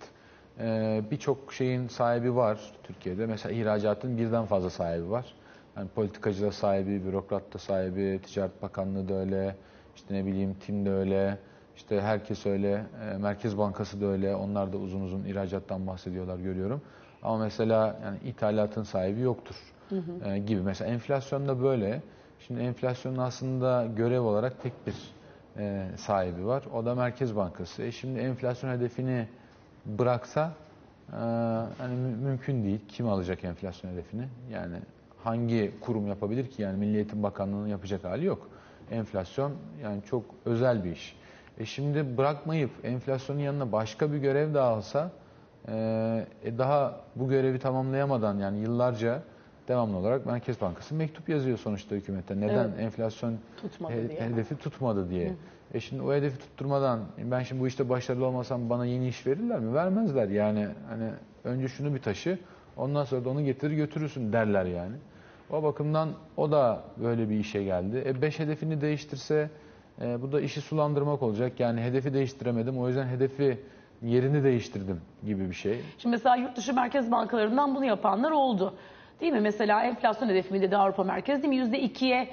E, 0.60 1.01
Birçok 1.12 1.53
şeyin 1.53 1.88
sahibi 1.88 2.36
var 2.36 2.60
Türkiye'de. 2.84 3.25
Mesela 3.25 3.55
ihracatın 3.55 4.17
birden 4.17 4.45
fazla 4.45 4.69
sahibi 4.69 5.10
var. 5.12 5.25
Yani 5.77 5.88
politikacı 5.95 6.43
da 6.43 6.51
sahibi, 6.51 7.05
bürokrat 7.05 7.53
da 7.53 7.58
sahibi, 7.58 8.19
Ticaret 8.25 8.62
Bakanlığı 8.62 9.10
da 9.10 9.13
öyle, 9.13 9.55
işte 9.95 10.13
ne 10.13 10.25
bileyim 10.25 10.53
TİM 10.53 10.86
de 10.86 10.91
öyle, 10.91 11.38
işte 11.75 12.01
herkes 12.01 12.45
öyle, 12.45 12.84
e, 13.13 13.17
Merkez 13.17 13.58
Bankası 13.58 14.01
da 14.01 14.05
öyle. 14.05 14.36
Onlar 14.36 14.73
da 14.73 14.77
uzun 14.77 15.01
uzun 15.01 15.23
ihracattan 15.25 15.88
bahsediyorlar 15.88 16.38
görüyorum. 16.38 16.81
Ama 17.23 17.38
mesela 17.38 17.99
yani 18.03 18.17
ithalatın 18.25 18.84
sahibi 18.84 19.21
yoktur 19.21 19.55
e, 20.25 20.39
gibi. 20.39 20.62
Mesela 20.62 20.91
enflasyon 20.91 21.47
da 21.47 21.63
böyle. 21.63 22.01
Şimdi 22.47 22.60
enflasyonun 22.62 23.17
aslında 23.17 23.86
görev 23.95 24.21
olarak 24.21 24.63
tek 24.63 24.73
bir 24.88 24.95
e, 25.58 25.88
sahibi 25.97 26.45
var. 26.45 26.63
O 26.73 26.86
da 26.86 26.95
Merkez 26.95 27.36
Bankası. 27.36 27.84
E 27.84 27.91
şimdi 27.91 28.19
enflasyon 28.19 28.71
hedefini 28.71 29.27
bıraksa 29.86 30.51
e, 31.12 31.15
hani 31.77 31.95
mü- 31.95 32.17
mümkün 32.17 32.63
değil. 32.63 32.79
Kim 32.88 33.08
alacak 33.10 33.43
enflasyon 33.43 33.91
hedefini? 33.91 34.27
Yani 34.51 34.75
hangi 35.23 35.71
kurum 35.81 36.08
yapabilir 36.08 36.49
ki? 36.49 36.62
Yani 36.62 36.77
Milli 36.77 36.95
Eğitim 36.95 37.23
Bakanlığı'nın 37.23 37.67
yapacak 37.67 38.03
hali 38.03 38.25
yok. 38.25 38.49
Enflasyon 38.91 39.51
yani 39.84 40.01
çok 40.03 40.23
özel 40.45 40.84
bir 40.84 40.91
iş. 40.91 41.17
E 41.58 41.65
şimdi 41.65 42.17
bırakmayıp 42.17 42.71
enflasyonun 42.84 43.39
yanına 43.39 43.71
başka 43.71 44.12
bir 44.12 44.17
görev 44.17 44.53
daha 44.53 44.67
alsa 44.67 45.12
e, 45.67 45.73
e, 46.43 46.58
daha 46.58 46.99
bu 47.15 47.29
görevi 47.29 47.60
tamamlayamadan 47.60 48.38
yani 48.39 48.60
yıllarca 48.60 49.21
devamlı 49.67 49.97
olarak 49.97 50.25
Merkez 50.25 50.62
Bankası 50.62 50.95
mektup 50.95 51.30
yazıyor 51.30 51.58
sonuçta 51.58 51.95
hükümete. 51.95 52.38
Neden 52.39 52.67
Evet. 52.69 52.80
enflasyon 52.80 53.38
Tutmadı 53.62 53.93
he- 53.93 54.10
diye. 54.10 54.21
hedefi 54.21 54.56
tutmadı 54.58 55.10
diye. 55.10 55.34
E 55.73 55.80
şimdi 55.80 56.01
o 56.04 56.13
hedefi 56.13 56.38
tutturmadan 56.39 56.99
ben 57.23 57.43
şimdi 57.43 57.62
bu 57.62 57.67
işte 57.67 57.89
başarılı 57.89 58.25
olmasam 58.25 58.69
bana 58.69 58.86
yeni 58.86 59.08
iş 59.08 59.28
verirler 59.28 59.60
mi? 59.60 59.73
Vermezler 59.73 60.28
yani. 60.30 60.67
Hani 60.89 61.10
önce 61.43 61.67
şunu 61.67 61.93
bir 61.95 62.01
taşı 62.01 62.39
ondan 62.78 63.04
sonra 63.04 63.25
da 63.25 63.30
onu 63.30 63.43
getirir 63.45 63.75
götürürsün 63.75 64.34
derler 64.34 64.65
yani. 64.65 64.95
O 65.49 65.63
bakımdan 65.63 66.10
o 66.38 66.51
da 66.51 66.84
böyle 66.97 67.30
bir 67.30 67.36
işe 67.39 67.63
geldi. 67.63 68.04
E 68.06 68.21
5 68.21 68.39
hedefini 68.39 68.82
değiştirse 68.82 69.49
e, 70.01 70.21
bu 70.21 70.32
da 70.32 70.41
işi 70.41 70.62
sulandırmak 70.62 71.23
olacak. 71.23 71.60
Yani 71.60 71.82
hedefi 71.82 72.13
değiştiremedim. 72.13 72.78
O 72.80 72.88
yüzden 72.88 73.08
hedefi 73.08 73.60
yerini 74.01 74.43
değiştirdim 74.43 75.01
gibi 75.25 75.49
bir 75.49 75.56
şey. 75.56 75.82
Şimdi 75.97 76.15
mesela 76.15 76.36
yurt 76.36 76.58
dışı 76.58 76.73
merkez 76.73 77.12
bankalarından 77.12 77.75
bunu 77.75 77.86
yapanlar 77.86 78.32
oldu. 78.32 78.73
Değil 79.21 79.34
mi? 79.34 79.39
Mesela 79.39 79.84
enflasyon 79.84 80.30
hedefimi 80.30 80.62
dedi 80.62 80.78
Avrupa 80.78 81.04
Merkezi 81.04 81.43
değil 81.43 81.62
mi? 81.63 81.78
%2'ye 81.78 82.28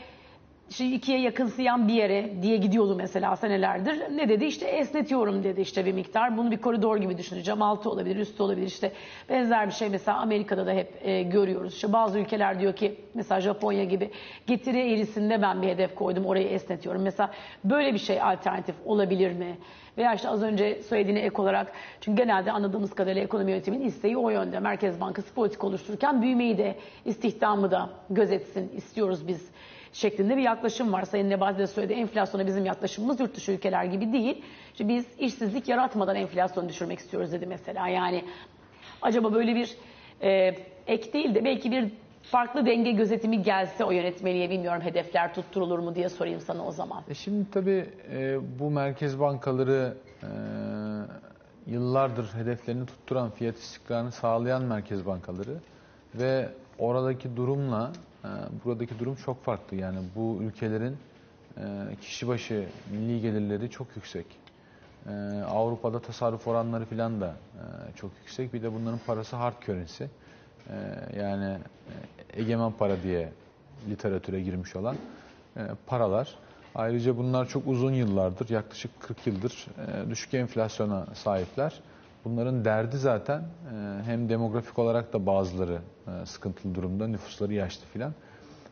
işte 0.70 0.86
ikiye 0.86 1.20
yakınsıyan 1.20 1.88
bir 1.88 1.94
yere 1.94 2.42
diye 2.42 2.56
gidiyordu 2.56 2.94
mesela 2.96 3.36
senelerdir. 3.36 4.16
Ne 4.16 4.28
dedi? 4.28 4.44
İşte 4.44 4.66
esnetiyorum 4.66 5.44
dedi 5.44 5.60
işte 5.60 5.86
bir 5.86 5.92
miktar. 5.92 6.36
Bunu 6.36 6.50
bir 6.50 6.56
koridor 6.56 6.96
gibi 6.96 7.18
düşüneceğim. 7.18 7.62
Altı 7.62 7.90
olabilir, 7.90 8.16
üstü 8.16 8.42
olabilir. 8.42 8.66
İşte 8.66 8.92
benzer 9.28 9.66
bir 9.66 9.72
şey 9.72 9.88
mesela 9.88 10.18
Amerika'da 10.18 10.66
da 10.66 10.72
hep 10.72 10.98
e, 11.02 11.22
görüyoruz. 11.22 11.74
İşte 11.74 11.92
bazı 11.92 12.18
ülkeler 12.18 12.60
diyor 12.60 12.76
ki 12.76 12.94
mesela 13.14 13.40
Japonya 13.40 13.84
gibi 13.84 14.10
getiri 14.46 14.78
eğrisinde 14.92 15.42
ben 15.42 15.62
bir 15.62 15.68
hedef 15.68 15.94
koydum. 15.94 16.26
Orayı 16.26 16.48
esnetiyorum. 16.48 17.02
Mesela 17.02 17.30
böyle 17.64 17.94
bir 17.94 17.98
şey 17.98 18.22
alternatif 18.22 18.74
olabilir 18.84 19.32
mi? 19.32 19.56
Veya 19.98 20.14
işte 20.14 20.28
az 20.28 20.42
önce 20.42 20.82
söylediğine 20.82 21.20
ek 21.20 21.42
olarak 21.42 21.72
çünkü 22.00 22.22
genelde 22.22 22.52
anladığımız 22.52 22.94
kadarıyla 22.94 23.22
ekonomi 23.22 23.50
yönetiminin 23.50 23.84
isteği 23.84 24.16
o 24.16 24.30
yönde. 24.30 24.60
Merkez 24.60 25.00
Bankası 25.00 25.34
politik 25.34 25.64
oluştururken 25.64 26.22
büyümeyi 26.22 26.58
de 26.58 26.76
istihdamı 27.04 27.70
da 27.70 27.90
gözetsin 28.10 28.72
istiyoruz 28.76 29.28
biz 29.28 29.50
şeklinde 29.92 30.36
bir 30.36 30.42
yaklaşım 30.42 30.92
var. 30.92 31.02
Sayın 31.02 31.30
Nebati 31.30 31.58
de 31.58 31.66
söyledi 31.66 31.92
enflasyona 31.92 32.46
bizim 32.46 32.64
yaklaşımımız 32.64 33.20
yurt 33.20 33.36
dışı 33.36 33.52
ülkeler 33.52 33.84
gibi 33.84 34.12
değil. 34.12 34.42
İşte 34.72 34.88
biz 34.88 35.06
işsizlik 35.18 35.68
yaratmadan 35.68 36.16
enflasyonu 36.16 36.68
düşürmek 36.68 36.98
istiyoruz 36.98 37.32
dedi 37.32 37.46
mesela. 37.46 37.88
Yani 37.88 38.24
acaba 39.02 39.32
böyle 39.32 39.54
bir 39.54 39.76
e, 40.22 40.54
ek 40.86 41.12
değil 41.12 41.34
de 41.34 41.44
belki 41.44 41.70
bir 41.70 41.92
farklı 42.22 42.66
denge 42.66 42.92
gözetimi 42.92 43.42
gelse 43.42 43.84
o 43.84 43.90
yönetmeliğe 43.90 44.50
bilmiyorum 44.50 44.82
hedefler 44.82 45.34
tutturulur 45.34 45.78
mu 45.78 45.94
diye 45.94 46.08
sorayım 46.08 46.40
sana 46.40 46.66
o 46.66 46.72
zaman. 46.72 47.02
E 47.08 47.14
şimdi 47.14 47.50
tabii 47.50 47.86
e, 48.12 48.38
bu 48.58 48.70
merkez 48.70 49.20
bankaları 49.20 49.94
e, 50.22 50.28
yıllardır 51.66 52.34
hedeflerini 52.34 52.86
tutturan, 52.86 53.30
fiyat 53.30 53.56
istikrarını 53.56 54.12
sağlayan 54.12 54.62
merkez 54.62 55.06
bankaları 55.06 55.56
ve 56.14 56.48
oradaki 56.78 57.36
durumla 57.36 57.92
buradaki 58.64 58.98
durum 58.98 59.14
çok 59.14 59.44
farklı. 59.44 59.76
Yani 59.76 59.98
bu 60.16 60.38
ülkelerin 60.42 60.96
e, 61.58 61.96
kişi 62.00 62.28
başı 62.28 62.68
milli 62.90 63.20
gelirleri 63.20 63.70
çok 63.70 63.86
yüksek. 63.96 64.26
E, 65.06 65.12
Avrupa'da 65.48 66.00
tasarruf 66.00 66.48
oranları 66.48 66.84
filan 66.84 67.20
da 67.20 67.26
e, 67.54 67.96
çok 67.96 68.10
yüksek. 68.18 68.54
Bir 68.54 68.62
de 68.62 68.74
bunların 68.74 69.00
parası 69.06 69.36
hard 69.36 69.62
currency. 69.66 70.04
E, 70.04 70.08
yani 71.18 71.58
e, 72.34 72.40
egemen 72.40 72.72
para 72.72 73.02
diye 73.02 73.32
literatüre 73.88 74.40
girmiş 74.40 74.76
olan 74.76 74.96
paralar. 75.86 76.34
Ayrıca 76.74 77.16
bunlar 77.16 77.48
çok 77.48 77.66
uzun 77.66 77.92
yıllardır, 77.92 78.48
yaklaşık 78.48 79.00
40 79.00 79.26
yıldır 79.26 79.66
düşük 80.10 80.34
enflasyona 80.34 81.06
sahipler. 81.14 81.80
Bunların 82.24 82.64
derdi 82.64 82.96
zaten 82.96 83.38
e, 83.40 84.02
hem 84.04 84.28
demografik 84.28 84.78
olarak 84.78 85.12
da 85.12 85.26
bazıları 85.26 85.78
e, 86.06 86.26
sıkıntılı 86.26 86.74
durumda, 86.74 87.06
nüfusları 87.06 87.54
yaşlı 87.54 87.86
filan. 87.86 88.12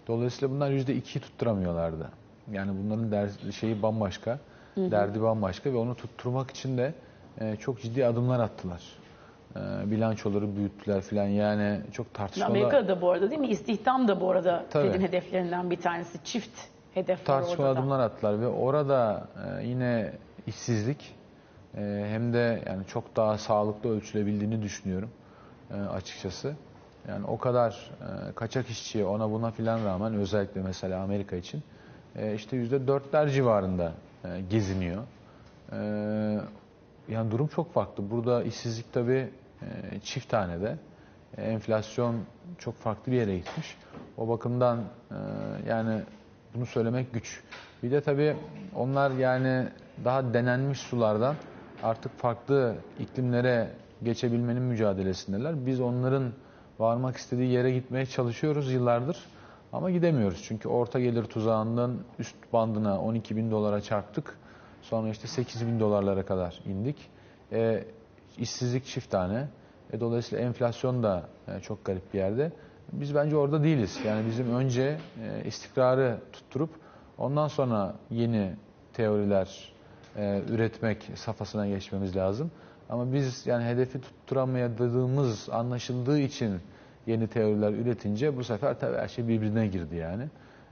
Dolayısıyla 0.08 0.54
bunlar 0.54 0.70
%2'yi 0.70 1.20
tutturamıyorlardı. 1.20 2.08
Yani 2.52 2.72
bunların 2.84 3.12
derdi, 3.12 3.52
şeyi 3.52 3.82
bambaşka, 3.82 4.38
derdi 4.76 5.22
bambaşka 5.22 5.72
ve 5.72 5.76
onu 5.76 5.94
tutturmak 5.94 6.50
için 6.50 6.78
de 6.78 6.94
e, 7.40 7.56
çok 7.56 7.80
ciddi 7.80 8.06
adımlar 8.06 8.40
attılar. 8.40 8.82
Bilançoları 9.84 10.56
büyüttüler 10.56 11.00
filan 11.00 11.26
yani 11.26 11.80
çok 11.92 12.14
tartışmalı. 12.14 12.50
Amerika'da 12.50 12.88
da 12.88 13.00
bu 13.00 13.10
arada 13.10 13.30
değil 13.30 13.40
mi? 13.40 13.48
İstihdam 13.48 14.08
da 14.08 14.20
bu 14.20 14.30
arada 14.30 14.64
Tabii. 14.70 14.88
Fed'in 14.88 15.00
hedeflerinden 15.00 15.70
bir 15.70 15.80
tanesi. 15.80 16.24
Çift 16.24 16.60
hedef 16.94 17.20
var 17.20 17.24
tartışmalı 17.24 17.68
adımlar 17.68 18.00
attılar 18.00 18.40
ve 18.40 18.46
orada 18.46 19.28
yine 19.62 20.12
işsizlik 20.46 21.14
e, 21.76 22.06
hem 22.08 22.32
de 22.32 22.62
yani 22.66 22.86
çok 22.86 23.16
daha 23.16 23.38
sağlıklı 23.38 23.90
ölçülebildiğini 23.96 24.62
düşünüyorum 24.62 25.10
e, 25.70 25.74
açıkçası. 25.74 26.54
Yani 27.08 27.26
o 27.26 27.38
kadar 27.38 27.90
e, 28.00 28.32
kaçak 28.32 28.68
işçiye 28.70 29.04
ona 29.04 29.30
buna 29.30 29.50
filan 29.50 29.84
rağmen 29.84 30.14
özellikle 30.14 30.62
mesela 30.62 31.02
Amerika 31.02 31.36
için 31.36 31.62
e, 32.16 32.34
işte 32.34 32.56
yüzde 32.56 32.86
dörtler 32.86 33.28
civarında 33.28 33.92
geziniyor. 34.50 35.02
Yani 37.08 37.30
durum 37.30 37.46
çok 37.46 37.72
farklı. 37.72 38.10
Burada 38.10 38.42
işsizlik 38.42 38.92
tabii 38.92 39.30
çift 40.02 40.28
tanede. 40.28 40.76
E, 41.36 41.42
enflasyon 41.42 42.16
çok 42.58 42.74
farklı 42.74 43.12
bir 43.12 43.16
yere 43.16 43.36
gitmiş. 43.36 43.76
O 44.16 44.28
bakımdan 44.28 44.78
yani 45.68 46.02
bunu 46.54 46.66
söylemek 46.66 47.12
güç. 47.12 47.40
Bir 47.82 47.90
de 47.90 48.00
tabii 48.00 48.36
onlar 48.74 49.10
yani 49.10 49.68
daha 50.04 50.34
denenmiş 50.34 50.80
sulardan 50.80 51.36
artık 51.82 52.18
farklı 52.18 52.74
iklimlere 52.98 53.70
geçebilmenin 54.02 54.62
mücadelesindeler. 54.62 55.66
Biz 55.66 55.80
onların 55.80 56.32
varmak 56.78 57.16
istediği 57.16 57.50
yere 57.50 57.70
gitmeye 57.70 58.06
çalışıyoruz 58.06 58.72
yıllardır. 58.72 59.18
Ama 59.72 59.90
gidemiyoruz 59.90 60.42
çünkü 60.44 60.68
orta 60.68 61.00
gelir 61.00 61.24
tuzağından 61.24 61.96
üst 62.18 62.36
bandına 62.52 63.00
12 63.00 63.36
bin 63.36 63.50
dolara 63.50 63.80
çarptık. 63.80 64.38
Sonra 64.82 65.08
işte 65.08 65.26
8 65.26 65.66
bin 65.66 65.80
dolarlara 65.80 66.26
kadar 66.26 66.60
indik. 66.66 66.96
E, 67.52 67.84
işsizlik 68.38 68.84
çift 68.86 69.10
tane. 69.10 69.48
E, 69.92 70.00
dolayısıyla 70.00 70.44
enflasyon 70.44 71.02
da 71.02 71.28
e, 71.48 71.60
çok 71.60 71.84
garip 71.84 72.14
bir 72.14 72.18
yerde. 72.18 72.52
Biz 72.92 73.14
bence 73.14 73.36
orada 73.36 73.64
değiliz. 73.64 74.00
Yani 74.06 74.26
bizim 74.26 74.54
önce 74.54 74.98
e, 75.22 75.44
istikrarı 75.44 76.18
tutturup 76.32 76.70
ondan 77.18 77.48
sonra 77.48 77.94
yeni 78.10 78.52
teoriler 78.92 79.69
e, 80.16 80.42
üretmek 80.48 81.10
safhasına 81.14 81.68
geçmemiz 81.68 82.16
lazım. 82.16 82.50
Ama 82.90 83.12
biz 83.12 83.46
yani 83.46 83.64
hedefi 83.64 84.00
tutturamayadığımız 84.00 85.48
anlaşıldığı 85.50 86.18
için 86.18 86.60
yeni 87.06 87.28
teoriler 87.28 87.72
üretince 87.72 88.36
bu 88.36 88.44
sefer 88.44 88.78
tabii 88.78 88.96
her 88.96 89.08
şey 89.08 89.28
birbirine 89.28 89.66
girdi 89.66 89.96
yani. 89.96 90.28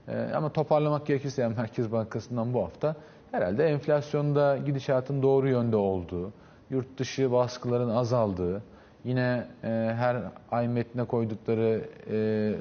E, 0.07 0.31
ama 0.35 0.49
toparlamak 0.49 1.05
gerekirse 1.05 1.41
yani 1.41 1.55
Merkez 1.57 1.91
Bankası'ndan 1.91 2.53
bu 2.53 2.63
hafta 2.63 2.95
herhalde 3.31 3.65
enflasyonda 3.65 4.57
gidişatın 4.57 5.21
doğru 5.21 5.49
yönde 5.49 5.75
olduğu, 5.75 6.33
yurt 6.69 6.97
dışı 6.97 7.31
baskıların 7.31 7.89
azaldığı, 7.89 8.63
yine 9.03 9.47
e, 9.63 9.67
her 9.97 10.17
ay 10.51 10.67
metne 10.67 11.03
koydukları 11.03 11.81
e, 12.11 12.55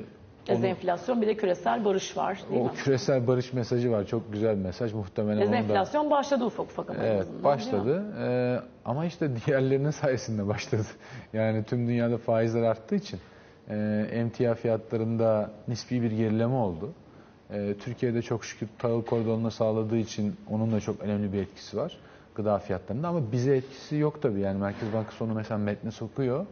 Dezenflasyon 0.48 1.22
bir 1.22 1.26
de 1.26 1.36
küresel 1.36 1.84
barış 1.84 2.16
var 2.16 2.38
değil 2.50 2.60
o 2.60 2.64
mi? 2.64 2.70
küresel 2.74 3.26
barış 3.26 3.52
mesajı 3.52 3.90
var. 3.90 4.06
Çok 4.06 4.32
güzel 4.32 4.56
bir 4.58 4.62
mesaj. 4.62 4.92
Muhtemelen 4.92 5.36
onu 5.42 5.46
da 5.46 5.52
Dezenflasyon 5.52 6.10
başladı 6.10 6.44
ufak 6.44 6.66
ufak 6.66 6.90
ama 6.90 6.98
en 6.98 7.04
Evet 7.04 7.20
azından, 7.20 7.32
değil 7.34 7.40
mi? 7.40 7.44
başladı 7.44 8.04
Ee, 8.20 8.60
ama 8.84 9.06
işte 9.06 9.30
diğerlerinin 9.46 9.90
sayesinde 9.90 10.46
başladı. 10.46 10.86
Yani 11.32 11.64
tüm 11.64 11.88
dünyada 11.88 12.18
faizler 12.18 12.62
arttığı 12.62 12.94
için 12.96 13.20
e, 13.70 14.06
emtia 14.12 14.54
fiyatlarında 14.54 15.50
nispi 15.68 16.02
bir 16.02 16.10
gerileme 16.10 16.54
oldu. 16.54 16.92
E, 17.50 17.74
Türkiye'de 17.74 18.22
çok 18.22 18.44
şükür 18.44 18.68
tahıl 18.78 19.02
koridorunu 19.02 19.50
sağladığı 19.50 19.96
için 19.96 20.36
onun 20.50 20.72
da 20.72 20.80
çok 20.80 21.00
önemli 21.00 21.32
bir 21.32 21.38
etkisi 21.38 21.76
var 21.76 21.98
gıda 22.34 22.58
fiyatlarında 22.58 23.08
ama 23.08 23.32
bize 23.32 23.56
etkisi 23.56 23.96
yok 23.96 24.22
tabii. 24.22 24.40
Yani 24.40 24.58
Merkez 24.58 24.92
Bankası 24.92 25.24
onu 25.24 25.34
mesela 25.34 25.58
metne 25.58 25.90
sokuyor. 25.90 26.46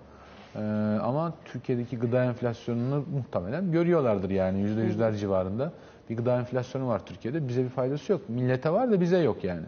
E, 0.56 0.60
ama 1.02 1.32
Türkiye'deki 1.44 1.98
gıda 1.98 2.24
enflasyonunu 2.24 3.04
muhtemelen 3.16 3.72
görüyorlardır 3.72 4.30
yani 4.30 4.60
yüzde 4.60 4.80
yüzler 4.80 5.12
civarında. 5.12 5.72
Bir 6.10 6.16
gıda 6.16 6.36
enflasyonu 6.38 6.88
var 6.88 7.06
Türkiye'de. 7.06 7.48
Bize 7.48 7.64
bir 7.64 7.68
faydası 7.68 8.12
yok. 8.12 8.28
Millete 8.28 8.70
var 8.72 8.90
da 8.90 9.00
bize 9.00 9.18
yok 9.18 9.44
yani. 9.44 9.62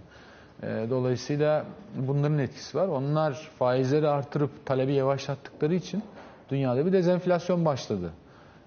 E, 0.62 0.66
Dolayısıyla 0.90 1.64
bunların 1.96 2.38
etkisi 2.38 2.78
var. 2.78 2.88
Onlar 2.88 3.32
faizleri 3.58 4.08
artırıp 4.08 4.66
talebi 4.66 4.92
yavaşlattıkları 4.94 5.74
için 5.74 6.02
dünyada 6.50 6.86
bir 6.86 6.92
dezenflasyon 6.92 7.64
başladı. 7.64 8.10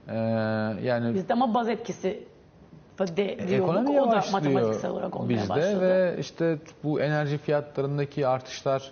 E, 0.07 0.15
Yani 0.83 1.13
Bizde 1.13 1.33
ama 1.33 1.53
baz 1.53 1.69
etkisi 1.69 2.23
de 2.99 3.47
diyorduk. 3.47 3.53
ekonomi 3.53 4.01
O 4.01 4.11
da 4.11 4.23
matematiksel 4.31 4.91
olarak 4.91 5.15
olmaya 5.15 5.29
bizde 5.29 5.49
başladı. 5.49 5.81
ve 5.81 6.15
işte 6.19 6.57
bu 6.83 7.01
enerji 7.01 7.37
fiyatlarındaki 7.37 8.27
artışlar 8.27 8.91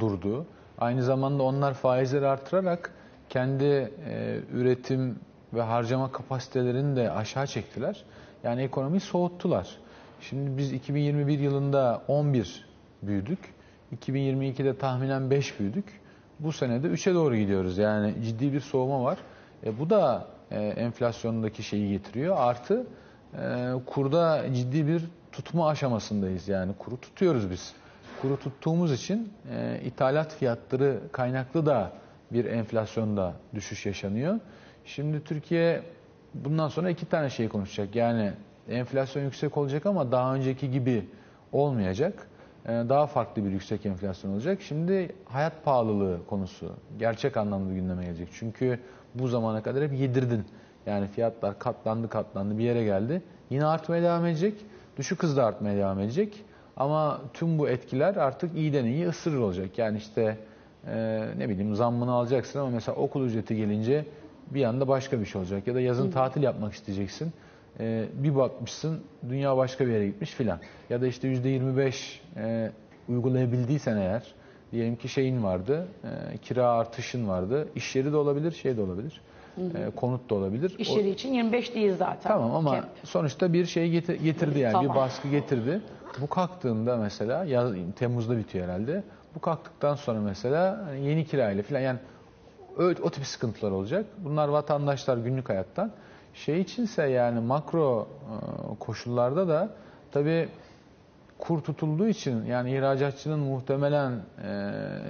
durdu. 0.00 0.46
Aynı 0.80 1.02
zamanda 1.02 1.42
onlar 1.42 1.74
faizleri 1.74 2.26
artırarak 2.26 2.94
kendi 3.28 3.64
e, 3.64 3.90
üretim 4.52 5.18
ve 5.54 5.62
harcama 5.62 6.12
kapasitelerini 6.12 6.96
de 6.96 7.10
aşağı 7.10 7.46
çektiler. 7.46 8.04
Yani 8.44 8.62
ekonomiyi 8.62 9.00
soğuttular. 9.00 9.68
Şimdi 10.20 10.58
biz 10.58 10.72
2021 10.72 11.38
yılında 11.38 12.02
11 12.08 12.66
büyüdük. 13.02 13.38
2022'de 13.96 14.78
tahminen 14.78 15.30
5 15.30 15.60
büyüdük. 15.60 16.00
Bu 16.40 16.52
senede 16.52 16.86
3'e 16.86 17.14
doğru 17.14 17.36
gidiyoruz. 17.36 17.78
Yani 17.78 18.14
ciddi 18.24 18.52
bir 18.52 18.60
soğuma 18.60 19.04
var. 19.04 19.18
E, 19.64 19.78
bu 19.78 19.90
da 19.90 20.26
e, 20.50 20.60
enflasyondaki 20.60 21.62
şeyi 21.62 21.90
getiriyor. 21.90 22.36
Artı 22.38 22.86
e, 23.34 23.72
kurda 23.86 24.44
ciddi 24.54 24.86
bir 24.86 25.04
tutma 25.32 25.68
aşamasındayız. 25.68 26.48
Yani 26.48 26.72
kuru 26.78 27.00
tutuyoruz 27.00 27.50
biz. 27.50 27.74
Kuru 28.22 28.36
tuttuğumuz 28.38 28.92
için 28.92 29.32
e, 29.50 29.80
ithalat 29.84 30.34
fiyatları 30.34 31.00
kaynaklı 31.12 31.66
da 31.66 31.92
bir 32.32 32.44
enflasyonda 32.44 33.32
düşüş 33.54 33.86
yaşanıyor. 33.86 34.40
Şimdi 34.84 35.24
Türkiye 35.24 35.82
bundan 36.34 36.68
sonra 36.68 36.90
iki 36.90 37.06
tane 37.06 37.30
şey 37.30 37.48
konuşacak. 37.48 37.96
Yani 37.96 38.32
enflasyon 38.68 39.22
yüksek 39.22 39.56
olacak 39.56 39.86
ama 39.86 40.12
daha 40.12 40.34
önceki 40.34 40.70
gibi 40.70 41.08
olmayacak. 41.52 42.26
E, 42.66 42.68
Daha 42.68 43.06
farklı 43.06 43.44
bir 43.44 43.50
yüksek 43.50 43.86
enflasyon 43.86 44.32
olacak. 44.32 44.58
Şimdi 44.62 45.12
hayat 45.24 45.64
pahalılığı 45.64 46.18
konusu 46.26 46.72
gerçek 46.98 47.36
anlamda 47.36 47.74
gündeme 47.74 48.04
gelecek. 48.04 48.28
Çünkü 48.32 48.80
bu 49.14 49.28
zamana 49.28 49.62
kadar 49.62 49.84
hep 49.84 49.92
yedirdin. 49.92 50.44
Yani 50.86 51.06
fiyatlar 51.06 51.58
katlandı 51.58 52.08
katlandı 52.08 52.58
bir 52.58 52.64
yere 52.64 52.84
geldi. 52.84 53.22
Yine 53.50 53.64
artmaya 53.66 54.02
devam 54.02 54.26
edecek. 54.26 54.54
Düşük 54.96 55.22
hızda 55.22 55.46
artmaya 55.46 55.76
devam 55.76 56.00
edecek. 56.00 56.44
Ama 56.78 57.20
tüm 57.34 57.58
bu 57.58 57.68
etkiler 57.68 58.16
artık 58.16 58.56
iyiden 58.56 58.84
iyi 58.84 59.08
ısırır 59.08 59.38
olacak. 59.38 59.78
Yani 59.78 59.98
işte 59.98 60.36
e, 60.86 61.24
ne 61.38 61.48
bileyim 61.48 61.74
zammını 61.74 62.12
alacaksın 62.12 62.58
ama 62.58 62.70
mesela 62.70 62.96
okul 62.96 63.24
ücreti 63.26 63.56
gelince 63.56 64.04
bir 64.50 64.64
anda 64.64 64.88
başka 64.88 65.20
bir 65.20 65.24
şey 65.26 65.40
olacak. 65.40 65.66
Ya 65.66 65.74
da 65.74 65.80
yazın 65.80 66.10
tatil 66.10 66.42
yapmak 66.42 66.72
isteyeceksin. 66.72 67.32
E, 67.80 68.04
bir 68.14 68.36
bakmışsın 68.36 69.00
dünya 69.28 69.56
başka 69.56 69.86
bir 69.86 69.92
yere 69.92 70.06
gitmiş 70.06 70.30
filan. 70.30 70.58
Ya 70.90 71.00
da 71.00 71.06
işte 71.06 71.28
%25 71.28 72.20
e, 72.36 72.70
uygulayabildiysen 73.08 73.96
eğer 73.96 74.22
diyelim 74.72 74.96
ki 74.96 75.08
şeyin 75.08 75.44
vardı, 75.44 75.88
e, 76.34 76.38
kira 76.38 76.68
artışın 76.70 77.28
vardı. 77.28 77.68
İş 77.76 77.96
yeri 77.96 78.12
de 78.12 78.16
olabilir, 78.16 78.52
şey 78.52 78.76
de 78.76 78.80
olabilir. 78.82 79.20
e, 79.58 79.90
konut 79.96 80.30
da 80.30 80.34
olabilir. 80.34 80.74
İş 80.78 80.90
O- 80.90 80.96
yeri 80.98 81.10
için 81.10 81.32
25 81.34 81.74
değil 81.74 81.92
zaten. 81.98 82.28
Tamam 82.32 82.54
ama 82.54 82.70
Kemp. 82.74 82.86
sonuçta 83.04 83.52
bir 83.52 83.66
şey 83.66 83.90
geti- 83.90 84.22
getirdi 84.24 84.58
yani 84.58 84.72
Tamam. 84.72 84.90
bir 84.90 85.00
baskı 85.00 85.28
getirdi. 85.28 85.80
Bu 86.20 86.26
kalktığında 86.26 86.96
mesela 86.96 87.44
yaz, 87.44 87.72
Temmuz'da 87.96 88.36
bitiyor 88.36 88.64
herhalde. 88.64 89.02
Bu 89.34 89.40
kalktıktan 89.40 89.94
sonra 89.94 90.20
mesela 90.20 90.84
hani 90.86 91.06
yeni 91.06 91.24
kirayla 91.24 91.62
falan 91.62 91.80
yani 91.80 91.98
o, 92.78 92.82
o 92.82 93.10
tip 93.10 93.26
sıkıntılar 93.26 93.70
olacak. 93.70 94.06
Bunlar 94.18 94.48
vatandaşlar 94.48 95.16
günlük 95.16 95.48
hayattan. 95.48 95.90
Şey 96.34 96.60
içinse 96.60 97.02
yani 97.06 97.40
makro 97.40 98.08
e, 98.08 98.78
koşullarda 98.78 99.48
da 99.48 99.70
tabii 100.12 100.48
kur 101.38 101.60
tutulduğu 101.60 102.08
için 102.08 102.44
yani 102.44 102.72
ihracatçının 102.72 103.38
muhtemelen 103.38 104.20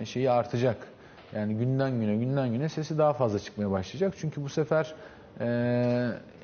e, 0.00 0.04
şeyi 0.04 0.30
artacak. 0.30 0.76
Yani 1.34 1.54
günden 1.54 2.00
güne 2.00 2.16
günden 2.16 2.52
güne 2.52 2.68
sesi 2.68 2.98
daha 2.98 3.12
fazla 3.12 3.38
çıkmaya 3.38 3.70
başlayacak. 3.70 4.14
Çünkü 4.18 4.42
bu 4.44 4.48
sefer 4.48 4.94
e, 5.40 5.46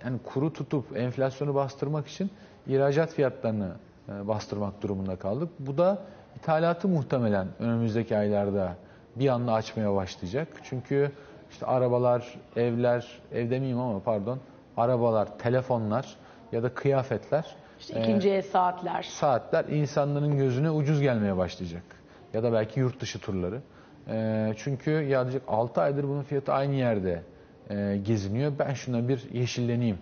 yani 0.05 0.19
kuru 0.25 0.53
tutup 0.53 0.97
enflasyonu 0.97 1.55
bastırmak 1.55 2.07
için 2.07 2.31
ihracat 2.67 3.13
fiyatlarını 3.13 3.73
bastırmak 4.09 4.83
durumunda 4.83 5.17
kaldık. 5.17 5.49
Bu 5.59 5.79
da 5.79 5.99
ithalatı 6.37 6.89
muhtemelen 6.89 7.49
önümüzdeki 7.59 8.17
aylarda 8.17 8.77
bir 9.17 9.29
anda 9.29 9.53
açmaya 9.53 9.95
başlayacak. 9.95 10.49
Çünkü 10.63 11.13
işte 11.51 11.67
arabalar, 11.67 12.35
evler, 12.57 13.07
ev 13.33 13.51
demeyeyim 13.51 13.79
ama 13.81 14.01
pardon, 14.01 14.39
arabalar, 14.77 15.39
telefonlar 15.39 16.17
ya 16.53 16.63
da 16.63 16.75
kıyafetler 16.75 17.57
İşte 17.81 18.01
ikinci 18.01 18.31
el 18.31 18.43
saatler. 18.43 19.03
saatler 19.03 19.65
insanların 19.65 20.37
gözüne 20.39 20.71
ucuz 20.71 21.01
gelmeye 21.01 21.37
başlayacak. 21.37 21.83
Ya 22.33 22.43
da 22.43 22.53
belki 22.53 22.81
yurt 22.81 23.01
dışı 23.01 23.19
turları. 23.19 23.61
Ee, 24.09 24.55
çünkü 24.57 24.91
ya 24.91 25.23
diyecek 25.23 25.43
6 25.49 25.81
aydır 25.83 26.05
bunun 26.05 26.23
fiyatı 26.23 26.53
aynı 26.53 26.75
yerde 26.75 27.23
e, 27.71 27.97
geziniyor. 28.05 28.53
Ben 28.59 28.75
şuna 28.75 29.09
bir 29.09 29.31
yeşilleneyim 29.33 29.99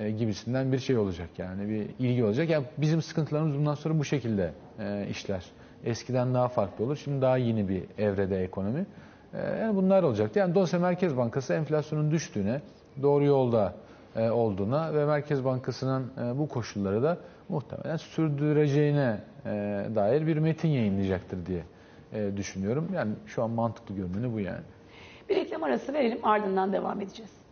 e, 0.00 0.10
gibisinden 0.10 0.72
bir 0.72 0.78
şey 0.78 0.98
olacak 0.98 1.28
yani 1.38 1.68
bir 1.68 2.06
ilgi 2.06 2.24
olacak. 2.24 2.50
Yani 2.50 2.64
bizim 2.78 3.02
sıkıntılarımız 3.02 3.58
bundan 3.58 3.74
sonra 3.74 3.98
bu 3.98 4.04
şekilde 4.04 4.52
e, 4.78 5.06
işler. 5.10 5.44
Eskiden 5.84 6.34
daha 6.34 6.48
farklı 6.48 6.84
olur. 6.84 6.96
Şimdi 6.96 7.22
daha 7.22 7.36
yeni 7.36 7.68
bir 7.68 7.82
evrede 7.98 8.42
ekonomi. 8.42 8.86
E, 9.34 9.38
yani 9.60 9.76
bunlar 9.76 10.02
olacak. 10.02 10.36
Yani 10.36 10.54
dolayısıyla 10.54 10.86
Merkez 10.86 11.16
Bankası 11.16 11.54
enflasyonun 11.54 12.10
düştüğüne, 12.10 12.60
doğru 13.02 13.24
yolda 13.24 13.74
e, 14.16 14.30
olduğuna 14.30 14.94
ve 14.94 15.06
Merkez 15.06 15.44
Bankası'nın 15.44 16.12
e, 16.18 16.38
bu 16.38 16.48
koşulları 16.48 17.02
da 17.02 17.18
muhtemelen 17.48 17.96
sürdüreceğine 17.96 19.20
dair 19.94 20.26
bir 20.26 20.36
metin 20.36 20.68
yayınlayacaktır 20.68 21.46
diye 21.46 21.62
düşünüyorum. 22.36 22.88
Yani 22.94 23.12
şu 23.26 23.42
an 23.42 23.50
mantıklı 23.50 23.94
görüneni 23.94 24.32
bu 24.32 24.40
yani. 24.40 24.62
Bir 25.28 25.36
reklam 25.36 25.62
arası 25.62 25.92
verelim 25.92 26.18
ardından 26.22 26.72
devam 26.72 27.00
edeceğiz. 27.00 27.43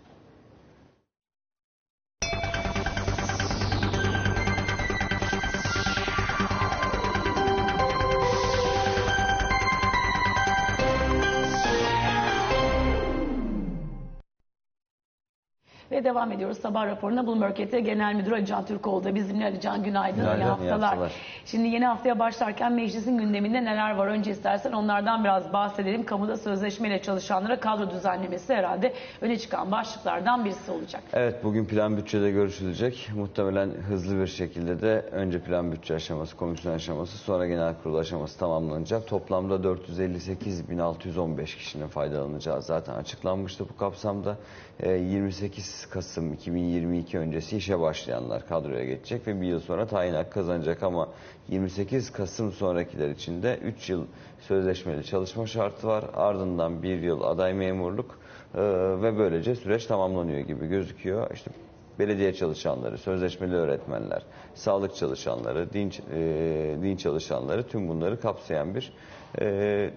Ve 15.93 16.05
devam 16.05 16.33
ediyoruz 16.33 16.59
sabah 16.59 16.87
raporuna. 16.87 17.27
Bloomberg 17.27 17.61
ET 17.61 17.71
Genel 17.71 18.15
Müdürü 18.15 18.35
Ali 18.35 18.47
Can 18.47 18.67
Türkoğlu 18.67 19.05
da 19.05 19.15
bizimle. 19.15 19.45
Ali 19.45 19.61
Can 19.61 19.83
günaydın, 19.83 20.21
Günaydın, 20.21 20.41
iyi 20.41 20.45
iyi 20.45 20.49
haftalar. 20.49 20.81
haftalar. 20.81 21.13
Şimdi 21.45 21.69
yeni 21.69 21.87
haftaya 21.87 22.19
başlarken 22.19 22.73
meclisin 22.73 23.19
gündeminde 23.19 23.65
neler 23.65 23.95
var? 23.97 24.07
Önce 24.07 24.31
istersen 24.31 24.73
onlardan 24.73 25.25
biraz 25.25 25.53
bahsedelim. 25.53 26.05
Kamuda 26.05 26.37
sözleşmeyle 26.37 27.03
çalışanlara 27.03 27.61
kadro 27.61 27.91
düzenlemesi 27.91 28.55
herhalde 28.55 28.93
öne 29.21 29.39
çıkan 29.39 29.73
başlıklardan 29.73 30.45
birisi 30.45 30.71
olacak. 30.71 31.03
Evet 31.13 31.45
bugün 31.45 31.65
plan 31.65 31.97
bütçede 31.97 32.31
görüşülecek. 32.31 33.11
Muhtemelen 33.17 33.71
hızlı 33.89 34.21
bir 34.21 34.27
şekilde 34.27 34.81
de 34.81 35.01
önce 35.13 35.41
plan 35.41 35.73
bütçe 35.73 35.95
aşaması, 35.95 36.37
komisyon 36.37 36.73
aşaması 36.73 37.19
sonra 37.19 37.47
genel 37.47 37.75
kurul 37.83 37.97
aşaması 37.99 38.39
tamamlanacak. 38.39 39.07
Toplamda 39.07 39.55
458.615 39.55 41.45
kişinin 41.45 41.87
faydalanacağı 41.89 42.63
zaten 42.63 42.95
açıklanmıştı 42.95 43.65
bu 43.69 43.77
kapsamda. 43.77 44.37
Ee, 44.81 44.91
28 44.93 45.82
Kasım 45.87 46.33
2022 46.33 47.19
öncesi 47.19 47.57
işe 47.57 47.81
başlayanlar 47.81 48.49
kadroya 48.49 48.85
geçecek 48.85 49.27
ve 49.27 49.41
bir 49.41 49.47
yıl 49.47 49.61
sonra 49.61 49.87
tayin 49.87 50.15
hakkı 50.15 50.31
kazanacak 50.31 50.83
ama 50.83 51.09
28 51.49 52.13
Kasım 52.13 52.53
sonrakiler 52.53 53.09
için 53.11 53.43
de 53.43 53.59
3 53.63 53.91
yıl 53.91 54.07
sözleşmeli 54.41 55.05
çalışma 55.05 55.47
şartı 55.47 55.87
var. 55.87 56.05
Ardından 56.15 56.83
bir 56.83 56.99
yıl 57.03 57.23
aday 57.23 57.55
memurluk 57.55 58.19
ee, 58.55 58.61
ve 59.03 59.19
böylece 59.19 59.55
süreç 59.55 59.87
tamamlanıyor 59.87 60.39
gibi 60.39 60.67
gözüküyor. 60.67 61.31
İşte 61.35 61.51
belediye 61.99 62.35
çalışanları, 62.35 62.99
sözleşmeli 62.99 63.55
öğretmenler, 63.55 64.23
sağlık 64.55 64.97
çalışanları, 64.97 65.73
din, 65.73 65.93
e, 66.15 66.77
din 66.83 66.97
çalışanları 66.97 67.69
tüm 67.69 67.89
bunları 67.89 68.21
kapsayan 68.21 68.75
bir 68.75 68.93
e, 69.41 69.91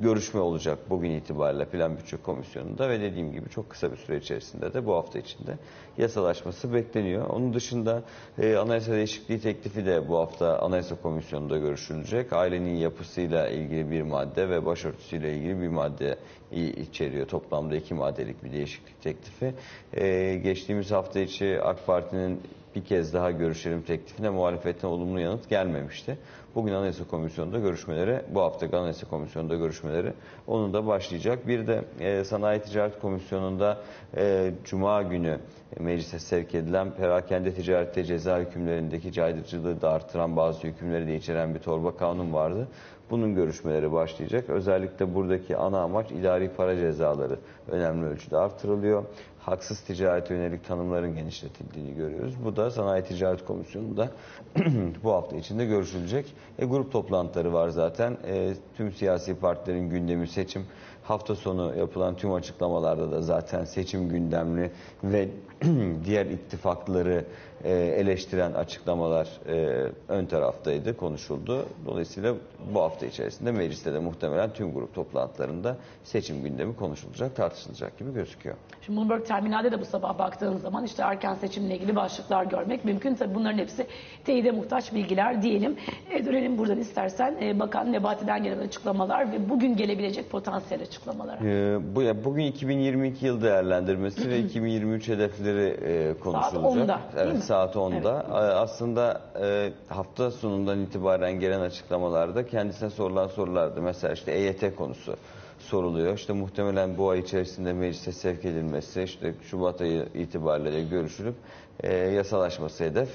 görüşme 0.00 0.40
olacak 0.40 0.78
bugün 0.90 1.10
itibariyle 1.10 1.64
Plan 1.64 1.96
Bütçe 1.96 2.16
Komisyonu'nda 2.16 2.88
ve 2.88 3.00
dediğim 3.00 3.32
gibi 3.32 3.48
çok 3.48 3.70
kısa 3.70 3.92
bir 3.92 3.96
süre 3.96 4.16
içerisinde 4.16 4.74
de 4.74 4.86
bu 4.86 4.94
hafta 4.94 5.18
içinde 5.18 5.58
yasalaşması 5.98 6.72
bekleniyor. 6.74 7.26
Onun 7.30 7.54
dışında 7.54 8.02
e, 8.38 8.56
anayasa 8.56 8.92
değişikliği 8.92 9.40
teklifi 9.40 9.86
de 9.86 10.08
bu 10.08 10.18
hafta 10.18 10.58
Anayasa 10.58 10.94
Komisyonu'nda 11.02 11.58
görüşülecek. 11.58 12.32
Ailenin 12.32 12.76
yapısıyla 12.76 13.48
ilgili 13.48 13.90
bir 13.90 14.02
madde 14.02 14.48
ve 14.48 14.66
başörtüsüyle 14.66 15.36
ilgili 15.36 15.60
bir 15.60 15.68
madde 15.68 16.18
içeriyor. 16.52 17.26
Toplamda 17.26 17.76
iki 17.76 17.94
maddelik 17.94 18.44
bir 18.44 18.52
değişiklik 18.52 19.02
teklifi. 19.02 19.54
E, 19.92 20.34
geçtiğimiz 20.34 20.90
hafta 20.90 21.20
içi 21.20 21.60
AK 21.62 21.86
Parti'nin 21.86 22.40
bir 22.74 22.84
kez 22.84 23.14
daha 23.14 23.30
görüşelim 23.30 23.82
teklifine 23.82 24.30
muhalefetten 24.30 24.88
olumlu 24.88 25.20
yanıt 25.20 25.48
gelmemişti. 25.48 26.18
Bugün 26.54 26.72
Anayasa 26.72 27.04
Komisyonu'nda 27.04 27.58
görüşmeleri, 27.58 28.22
bu 28.28 28.40
hafta 28.40 28.78
Anayasa 28.78 29.08
Komisyonu'nda 29.08 29.54
görüşmeleri 29.54 30.12
onun 30.46 30.72
da 30.72 30.86
başlayacak. 30.86 31.48
Bir 31.48 31.66
de 31.66 31.84
e, 32.00 32.24
Sanayi 32.24 32.60
Ticaret 32.60 33.00
Komisyonu'nda 33.00 33.78
e, 34.16 34.50
Cuma 34.64 35.02
günü 35.02 35.38
meclise 35.80 36.18
sevk 36.18 36.54
edilen 36.54 36.90
perakende 36.90 37.54
ticarette 37.54 38.04
ceza 38.04 38.40
hükümlerindeki 38.40 39.12
caydırıcılığı 39.12 39.80
da 39.80 39.90
artıran 39.90 40.36
bazı 40.36 40.66
hükümleri 40.66 41.06
de 41.06 41.16
içeren 41.16 41.54
bir 41.54 41.60
torba 41.60 41.96
kanun 41.96 42.32
vardı. 42.32 42.68
Bunun 43.10 43.34
görüşmeleri 43.34 43.92
başlayacak. 43.92 44.50
Özellikle 44.50 45.14
buradaki 45.14 45.56
ana 45.56 45.80
amaç 45.80 46.10
idari 46.10 46.50
para 46.56 46.76
cezaları 46.76 47.38
önemli 47.70 48.06
ölçüde 48.06 48.36
artırılıyor. 48.36 49.04
Haksız 49.44 49.80
ticarete 49.80 50.34
yönelik 50.34 50.64
tanımların 50.64 51.14
genişletildiğini 51.14 51.94
görüyoruz. 51.94 52.34
Bu 52.44 52.56
da 52.56 52.70
Sanayi 52.70 53.04
Ticaret 53.04 53.44
Komisyonu'nda 53.44 54.10
bu 55.04 55.12
hafta 55.12 55.36
içinde 55.36 55.64
görüşülecek. 55.64 56.34
E, 56.58 56.64
grup 56.64 56.92
toplantıları 56.92 57.52
var 57.52 57.68
zaten. 57.68 58.16
E, 58.26 58.54
tüm 58.76 58.92
siyasi 58.92 59.34
partilerin 59.34 59.90
gündemi 59.90 60.28
seçim. 60.28 60.66
Hafta 61.02 61.34
sonu 61.34 61.76
yapılan 61.78 62.16
tüm 62.16 62.32
açıklamalarda 62.32 63.12
da 63.12 63.22
zaten 63.22 63.64
seçim 63.64 64.08
gündemli 64.08 64.70
ve 65.04 65.28
diğer 66.04 66.26
ittifakları 66.26 67.24
e, 67.64 67.72
eleştiren 67.72 68.52
açıklamalar 68.52 69.28
e, 69.48 69.86
ön 70.08 70.26
taraftaydı, 70.26 70.96
konuşuldu. 70.96 71.66
Dolayısıyla 71.86 72.34
bu 72.74 72.80
hafta 72.80 73.06
içerisinde 73.06 73.52
mecliste 73.52 73.92
de 73.92 73.98
muhtemelen 73.98 74.52
tüm 74.52 74.74
grup 74.74 74.94
toplantılarında 74.94 75.76
seçim 76.04 76.42
gündemi 76.42 76.76
konuşulacak, 76.76 77.36
tartışılacak 77.36 77.98
gibi 77.98 78.14
gözüküyor. 78.14 78.56
Şimdi 78.80 78.98
Bloomberg 78.98 79.26
Terminal'de 79.26 79.72
de 79.72 79.80
bu 79.80 79.84
sabah 79.84 80.18
baktığın 80.18 80.56
zaman 80.56 80.84
işte 80.84 81.02
erken 81.02 81.34
seçimle 81.34 81.74
ilgili 81.74 81.96
başlıklar 81.96 82.44
görmek 82.44 82.84
mümkün. 82.84 83.14
Tabii 83.14 83.34
bunların 83.34 83.58
hepsi 83.58 83.86
teyide 84.24 84.50
muhtaç 84.50 84.92
bilgiler 84.92 85.42
diyelim. 85.42 85.76
E, 86.10 86.24
dönelim 86.24 86.58
buradan 86.58 86.78
istersen 86.78 87.36
e, 87.42 87.60
Bakan 87.60 87.92
Nebati'den 87.92 88.42
gelen 88.42 88.58
açıklamalar 88.58 89.32
ve 89.32 89.48
bugün 89.50 89.76
gelebilecek 89.76 90.30
potansiyel 90.30 90.82
açıklamalara. 90.82 91.38
Ee, 91.44 91.78
bu 91.94 92.02
ya 92.02 92.24
bugün 92.24 92.44
2022 92.44 93.26
yıl 93.26 93.42
değerlendirmesi 93.42 94.30
ve 94.30 94.38
2023 94.38 95.08
hedefleri 95.08 95.66
e, 95.68 96.18
konuşulacak. 96.18 96.62
10'da, 96.62 97.00
değil 97.16 97.26
evet, 97.26 97.34
mi? 97.34 97.42
Saat 97.54 97.76
10'da. 97.76 98.26
Ee, 98.28 98.34
Aslında 98.34 99.20
e, 99.42 99.72
hafta 99.88 100.30
sonundan 100.30 100.80
itibaren 100.80 101.40
gelen 101.40 101.60
açıklamalarda 101.60 102.46
kendisine 102.46 102.90
sorulan 102.90 103.26
sorulardı. 103.26 103.82
Mesela 103.82 104.12
işte 104.14 104.32
EYT 104.32 104.76
konusu 104.76 105.16
soruluyor. 105.58 106.14
İşte 106.18 106.32
muhtemelen 106.32 106.98
bu 106.98 107.10
ay 107.10 107.18
içerisinde 107.18 107.72
meclise 107.72 108.12
sevk 108.12 108.44
edilmesi, 108.44 109.02
işte 109.02 109.34
Şubat 109.42 109.80
ayı 109.80 110.06
itibariyle 110.14 110.82
görüşülüp 110.84 111.34
e, 111.82 111.94
yasalaşması 111.94 112.84
hedef. 112.84 113.08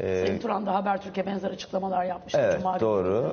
E, 0.00 0.26
Sayın 0.26 0.38
Turan 0.38 0.66
da 0.66 0.74
Habertürk'e 0.74 1.26
benzer 1.26 1.50
açıklamalar 1.50 2.04
yapmıştı. 2.04 2.38
Evet 2.42 2.56
Cuma 2.60 2.80
doğru. 2.80 3.32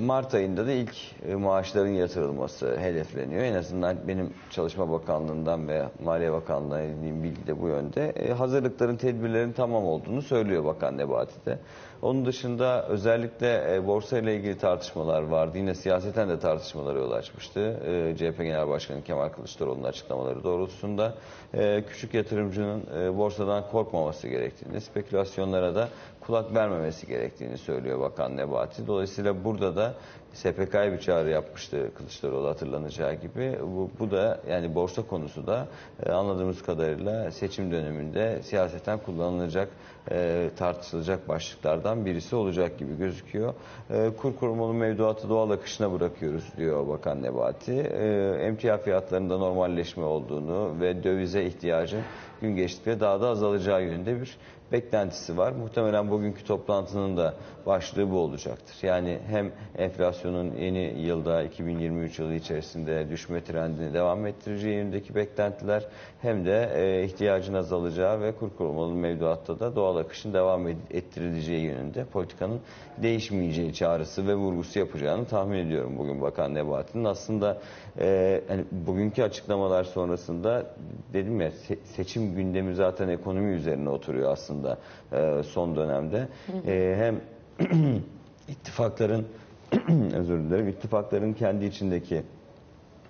Ee, 0.00 0.04
Mart 0.04 0.34
ayında 0.34 0.66
da 0.66 0.72
ilk 0.72 0.96
e, 1.28 1.34
maaşların 1.34 1.90
yatırılması 1.90 2.76
hedefleniyor. 2.80 3.42
En 3.42 3.54
azından 3.54 3.96
benim 4.08 4.34
Çalışma 4.50 4.90
Bakanlığı'ndan 4.90 5.68
ve 5.68 5.82
Maliye 6.04 6.32
Bakanlığı'na 6.32 6.80
edindiğim 6.80 7.22
bilgi 7.22 7.46
de 7.46 7.60
bu 7.62 7.68
yönde. 7.68 8.10
E, 8.10 8.32
Hazırlıkların, 8.32 8.96
tedbirlerin 8.96 9.52
tamam 9.52 9.84
olduğunu 9.84 10.22
söylüyor 10.22 10.64
Bakan 10.64 10.98
Nebati 10.98 11.46
de. 11.46 11.58
Onun 12.02 12.26
dışında 12.26 12.86
özellikle 12.88 13.74
e, 13.74 13.86
borsa 13.86 14.18
ile 14.18 14.36
ilgili 14.36 14.58
tartışmalar 14.58 15.22
vardı. 15.22 15.58
Yine 15.58 15.74
siyaseten 15.74 16.28
de 16.28 16.38
tartışmalara 16.38 16.98
yol 16.98 17.10
açmıştı. 17.10 17.60
E, 17.60 18.16
CHP 18.16 18.38
Genel 18.38 18.68
Başkanı 18.68 19.02
Kemal 19.02 19.28
Kılıçdaroğlu'nun 19.28 19.84
açıklamaları 19.84 20.44
doğrultusunda 20.44 21.14
e, 21.54 21.84
küçük 21.88 22.14
yatırımcının 22.14 22.82
e, 23.00 23.16
borsadan 23.18 23.64
korkmaması 23.70 24.28
gerektiğini, 24.28 24.80
spekülasyonlara 24.80 25.74
da 25.74 25.88
kulak 26.28 26.54
vermemesi 26.54 27.06
gerektiğini 27.06 27.58
söylüyor 27.58 28.00
Bakan 28.00 28.36
Nebati. 28.36 28.86
Dolayısıyla 28.86 29.44
burada 29.44 29.76
da 29.76 29.94
SPK'ya 30.32 30.92
bir 30.92 30.98
çağrı 30.98 31.30
yapmıştı 31.30 31.90
Kılıçdaroğlu 31.94 32.48
hatırlanacağı 32.48 33.14
gibi. 33.14 33.58
Bu, 33.62 33.90
bu 33.98 34.10
da 34.10 34.40
yani 34.48 34.74
borsa 34.74 35.02
konusu 35.02 35.46
da 35.46 35.68
e, 36.06 36.12
anladığımız 36.12 36.62
kadarıyla 36.62 37.30
seçim 37.30 37.72
döneminde 37.72 38.42
siyaseten 38.42 38.98
kullanılacak, 38.98 39.68
e, 40.10 40.50
tartışılacak 40.56 41.28
başlıklardan 41.28 42.06
birisi 42.06 42.36
olacak 42.36 42.78
gibi 42.78 42.98
gözüküyor. 42.98 43.54
E, 43.90 44.10
kur 44.16 44.36
korumalı 44.36 44.74
mevduatı 44.74 45.28
doğal 45.28 45.50
akışına 45.50 45.92
bırakıyoruz 45.92 46.44
diyor 46.56 46.88
Bakan 46.88 47.22
Nebati. 47.22 47.72
E, 47.72 48.30
emtia 48.40 48.78
fiyatlarında 48.78 49.38
normalleşme 49.38 50.04
olduğunu 50.04 50.80
ve 50.80 51.04
dövize 51.04 51.44
ihtiyacın 51.44 52.02
gün 52.40 52.56
geçtikçe 52.56 53.00
daha 53.00 53.20
da 53.20 53.28
azalacağı 53.28 53.82
yönünde 53.82 54.20
bir 54.20 54.36
beklentisi 54.72 55.38
var. 55.38 55.52
Muhtemelen 55.52 56.10
bugünkü 56.10 56.44
toplantının 56.44 57.16
da 57.16 57.34
başlığı 57.66 58.10
bu 58.10 58.18
olacaktır. 58.18 58.76
Yani 58.82 59.18
hem 59.28 59.52
enflasyonun 59.78 60.54
yeni 60.54 61.00
yılda 61.00 61.42
2023 61.42 62.18
yılı 62.18 62.34
içerisinde 62.34 63.10
düşme 63.10 63.44
trendini 63.44 63.94
devam 63.94 64.26
ettireceği 64.26 64.74
yönündeki 64.74 65.14
beklentiler 65.14 65.86
hem 66.22 66.46
de 66.46 66.70
e, 66.74 67.04
ihtiyacın 67.04 67.54
azalacağı 67.54 68.20
ve 68.20 68.32
kur 68.32 68.50
korumalı 68.58 68.94
mevduatta 68.94 69.60
da 69.60 69.76
doğal 69.76 69.96
akışın 69.96 70.32
devam 70.32 70.68
ettirileceği 70.68 71.64
yönünde 71.64 72.04
politikanın 72.04 72.60
değişmeyeceği 73.02 73.74
çağrısı 73.74 74.26
ve 74.26 74.34
vurgusu 74.34 74.78
yapacağını 74.78 75.24
tahmin 75.24 75.58
ediyorum 75.58 75.98
bugün 75.98 76.20
Bakan 76.20 76.54
Nebati'nin. 76.54 77.04
Aslında 77.04 77.58
e, 78.00 78.40
hani 78.48 78.64
bugünkü 78.70 79.22
açıklamalar 79.22 79.84
sonrasında 79.84 80.66
dedim 81.12 81.40
ya 81.40 81.48
se- 81.48 81.78
seçim 81.84 82.34
gündemi 82.34 82.74
zaten 82.74 83.08
ekonomi 83.08 83.54
üzerine 83.54 83.88
oturuyor 83.88 84.32
aslında 84.32 84.78
e, 85.12 85.42
son 85.42 85.76
dönemde. 85.76 86.28
E, 86.66 86.94
hem 86.98 87.20
ittifakların 88.48 89.26
özür 90.14 90.38
dilerim 90.38 90.68
ittifakların 90.68 91.32
kendi 91.32 91.64
içindeki 91.64 92.22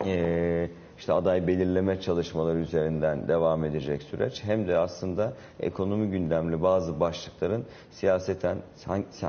e, 0.06 0.68
işte 0.98 1.12
aday 1.12 1.46
belirleme 1.46 2.00
çalışmaları 2.00 2.58
üzerinden 2.58 3.28
devam 3.28 3.64
edecek 3.64 4.02
süreç 4.02 4.44
hem 4.44 4.68
de 4.68 4.78
aslında 4.78 5.32
ekonomi 5.60 6.10
gündemli 6.10 6.62
bazı 6.62 7.00
başlıkların 7.00 7.64
siyaseten 7.90 8.58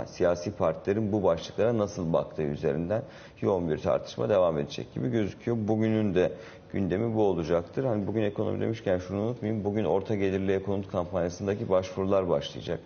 siyasi 0.05 0.51
partilerin 0.51 1.11
bu 1.11 1.23
başlıklara 1.23 1.77
nasıl 1.77 2.13
baktığı 2.13 2.43
üzerinden 2.43 3.03
yoğun 3.41 3.69
bir 3.69 3.77
tartışma 3.77 4.29
devam 4.29 4.57
edecek 4.57 4.93
gibi 4.93 5.09
gözüküyor. 5.09 5.57
Bugünün 5.59 6.15
de 6.15 6.31
gündemi 6.73 7.15
bu 7.15 7.23
olacaktır. 7.23 7.83
Hani 7.83 8.07
bugün 8.07 8.21
ekonomi 8.23 8.61
demişken 8.61 8.97
şunu 8.97 9.21
unutmayayım. 9.21 9.63
Bugün 9.63 9.83
orta 9.83 10.15
gelirli 10.15 10.63
konut 10.63 10.91
kampanyasındaki 10.91 11.69
başvurular 11.69 12.29
başlayacak. 12.29 12.79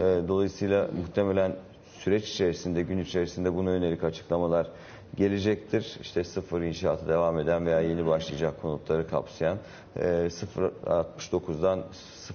E, 0.00 0.28
dolayısıyla 0.28 0.88
muhtemelen 1.02 1.52
süreç 1.98 2.30
içerisinde, 2.30 2.82
gün 2.82 2.98
içerisinde 2.98 3.54
buna 3.54 3.70
yönelik 3.70 4.04
açıklamalar 4.04 4.66
gelecektir. 5.16 5.98
İşte 6.00 6.24
sıfır 6.24 6.62
inşaatı 6.62 7.08
devam 7.08 7.38
eden 7.38 7.66
veya 7.66 7.80
yeni 7.80 8.06
başlayacak 8.06 8.62
konutları 8.62 9.08
kapsayan 9.08 9.58
e, 9.96 10.02
0.69'dan 10.02 11.82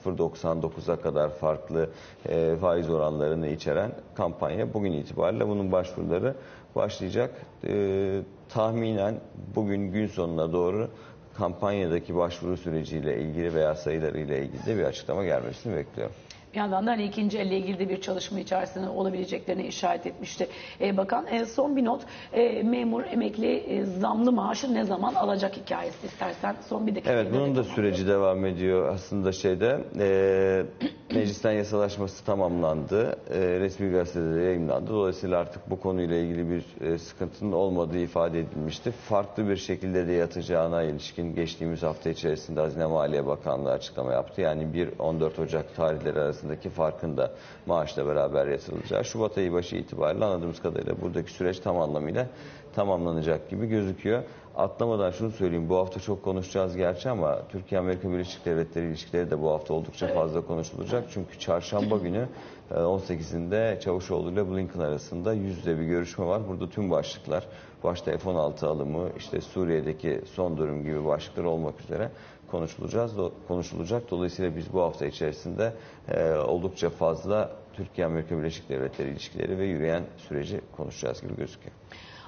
0.99'a 0.05 1.01
kadar 1.01 1.29
farklı 1.29 1.89
e, 2.29 2.55
faiz 2.61 2.89
oranlarını 2.89 3.47
içeren 3.47 3.91
kampanya 4.15 4.73
bugün 4.73 4.91
itibariyle 4.91 5.47
bunun 5.47 5.71
başvuruları 5.71 6.35
başlayacak. 6.75 7.31
E, 7.67 8.21
tahminen 8.49 9.19
bugün 9.55 9.91
gün 9.91 10.07
sonuna 10.07 10.53
doğru 10.53 10.89
kampanyadaki 11.37 12.15
başvuru 12.15 12.57
süreciyle 12.57 13.21
ilgili 13.21 13.53
veya 13.53 13.75
sayılarıyla 13.75 14.37
ilgili 14.37 14.65
de 14.65 14.77
bir 14.77 14.83
açıklama 14.83 15.23
gelmesini 15.23 15.75
bekliyorum. 15.75 16.15
Bir 16.53 16.57
yandan 16.57 16.87
da 16.87 16.91
hani 16.91 17.03
ikinci 17.03 17.39
elle 17.39 17.57
ilgili 17.57 17.79
de 17.79 17.89
bir 17.89 18.01
çalışma 18.01 18.39
içerisinde 18.39 18.89
olabileceklerini 18.89 19.67
işaret 19.67 20.07
etmişti 20.07 20.47
e, 20.81 20.97
bakan. 20.97 21.27
E, 21.27 21.45
son 21.45 21.75
bir 21.75 21.85
not, 21.85 22.01
e, 22.33 22.63
memur 22.63 23.03
emekli 23.05 23.55
e, 23.55 23.85
zamlı 23.85 24.31
maaşı 24.31 24.73
ne 24.73 24.83
zaman 24.83 25.13
alacak 25.13 25.57
hikayesi 25.57 26.07
istersen 26.07 26.55
son 26.69 26.87
bir 26.87 26.95
dakika. 26.95 27.11
Evet 27.11 27.27
bunun 27.33 27.55
da 27.55 27.63
süreci 27.63 28.07
devam 28.07 28.45
ediyor 28.45 28.93
aslında 28.93 29.31
şeyde. 29.31 29.79
E, 29.99 30.65
meclisten 31.15 31.51
yasalaşması 31.51 32.25
tamamlandı. 32.25 33.15
E, 33.29 33.39
resmi 33.39 33.91
gazetede 33.91 34.35
de 34.35 34.41
yayınlandı. 34.41 34.91
Dolayısıyla 34.91 35.39
artık 35.39 35.69
bu 35.69 35.79
konuyla 35.79 36.15
ilgili 36.15 36.49
bir 36.49 36.87
e, 36.87 36.97
sıkıntının 36.97 37.51
olmadığı 37.51 37.97
ifade 37.97 38.39
edilmişti. 38.39 38.91
Farklı 38.91 39.49
bir 39.49 39.57
şekilde 39.57 40.07
de 40.07 40.11
yatacağına 40.11 40.83
ilişkin 40.83 41.35
geçtiğimiz 41.35 41.83
hafta 41.83 42.09
içerisinde 42.09 42.59
Hazine 42.59 42.85
Maliye 42.85 43.25
Bakanlığı 43.25 43.71
açıklama 43.71 44.13
yaptı. 44.13 44.41
Yani 44.41 44.63
1-14 44.63 45.41
Ocak 45.41 45.75
tarihleri 45.75 46.19
arasındaki 46.41 46.69
farkın 46.69 47.17
da 47.17 47.31
maaşla 47.65 48.07
beraber 48.07 48.47
yatırılacağı. 48.47 49.05
Şubat 49.05 49.37
ayı 49.37 49.53
başı 49.53 49.75
itibariyle 49.75 50.25
anladığımız 50.25 50.61
kadarıyla 50.61 51.01
buradaki 51.01 51.31
süreç 51.31 51.59
tam 51.59 51.79
anlamıyla 51.79 52.27
tamamlanacak 52.75 53.49
gibi 53.49 53.67
gözüküyor. 53.67 54.23
Atlamadan 54.55 55.11
şunu 55.11 55.31
söyleyeyim. 55.31 55.69
Bu 55.69 55.77
hafta 55.77 55.99
çok 55.99 56.23
konuşacağız 56.23 56.75
gerçi 56.75 57.09
ama 57.09 57.39
Türkiye-Amerika 57.49 58.11
Birleşik 58.11 58.45
Devletleri 58.45 58.87
ilişkileri 58.87 59.31
de 59.31 59.41
bu 59.41 59.49
hafta 59.49 59.73
oldukça 59.73 60.07
fazla 60.07 60.41
konuşulacak. 60.41 61.03
Çünkü 61.13 61.39
çarşamba 61.39 61.97
günü 61.97 62.27
e, 62.71 62.73
18'inde 62.73 63.79
Çavuşoğlu 63.79 64.31
ile 64.31 64.51
Blinken 64.51 64.79
arasında 64.79 65.33
yüz 65.33 65.57
yüze 65.57 65.79
bir 65.79 65.85
görüşme 65.85 66.25
var. 66.25 66.41
Burada 66.47 66.69
tüm 66.69 66.91
başlıklar, 66.91 67.47
başta 67.83 68.17
F-16 68.17 68.65
alımı, 68.65 69.09
işte 69.17 69.41
Suriye'deki 69.41 70.21
son 70.33 70.57
durum 70.57 70.83
gibi 70.83 71.05
başlıklar 71.05 71.43
olmak 71.43 71.81
üzere 71.81 72.11
konuşulacağız, 72.51 73.11
konuşulacak. 73.47 74.11
Dolayısıyla 74.11 74.55
biz 74.55 74.73
bu 74.73 74.81
hafta 74.81 75.05
içerisinde 75.05 75.73
e, 76.07 76.33
oldukça 76.33 76.89
fazla 76.89 77.51
Türkiye-Amerika 77.73 78.37
Birleşik 78.37 78.69
Devletleri 78.69 79.09
ilişkileri 79.09 79.57
ve 79.57 79.65
yürüyen 79.65 80.03
süreci 80.17 80.61
konuşacağız 80.77 81.21
gibi 81.21 81.35
gözüküyor. 81.35 81.75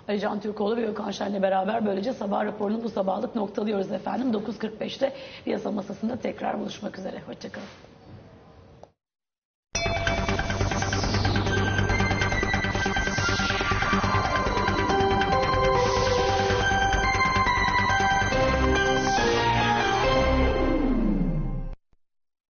Ali 0.08 0.20
Can 0.20 0.40
Türkoğlu 0.40 0.78
ve 0.78 0.82
Gökhan 0.82 1.12
Şen'le 1.12 1.42
beraber 1.42 1.86
böylece 1.86 2.14
sabah 2.14 2.46
raporunu 2.46 2.84
bu 2.84 2.90
sabahlık 2.90 3.36
noktalıyoruz 3.36 3.92
efendim. 3.92 4.32
9.45'te 4.32 5.14
piyasa 5.46 5.72
masasında 5.72 6.16
tekrar 6.16 6.60
buluşmak 6.60 7.00
üzere. 7.00 7.22
Hoşçakalın. 7.28 7.93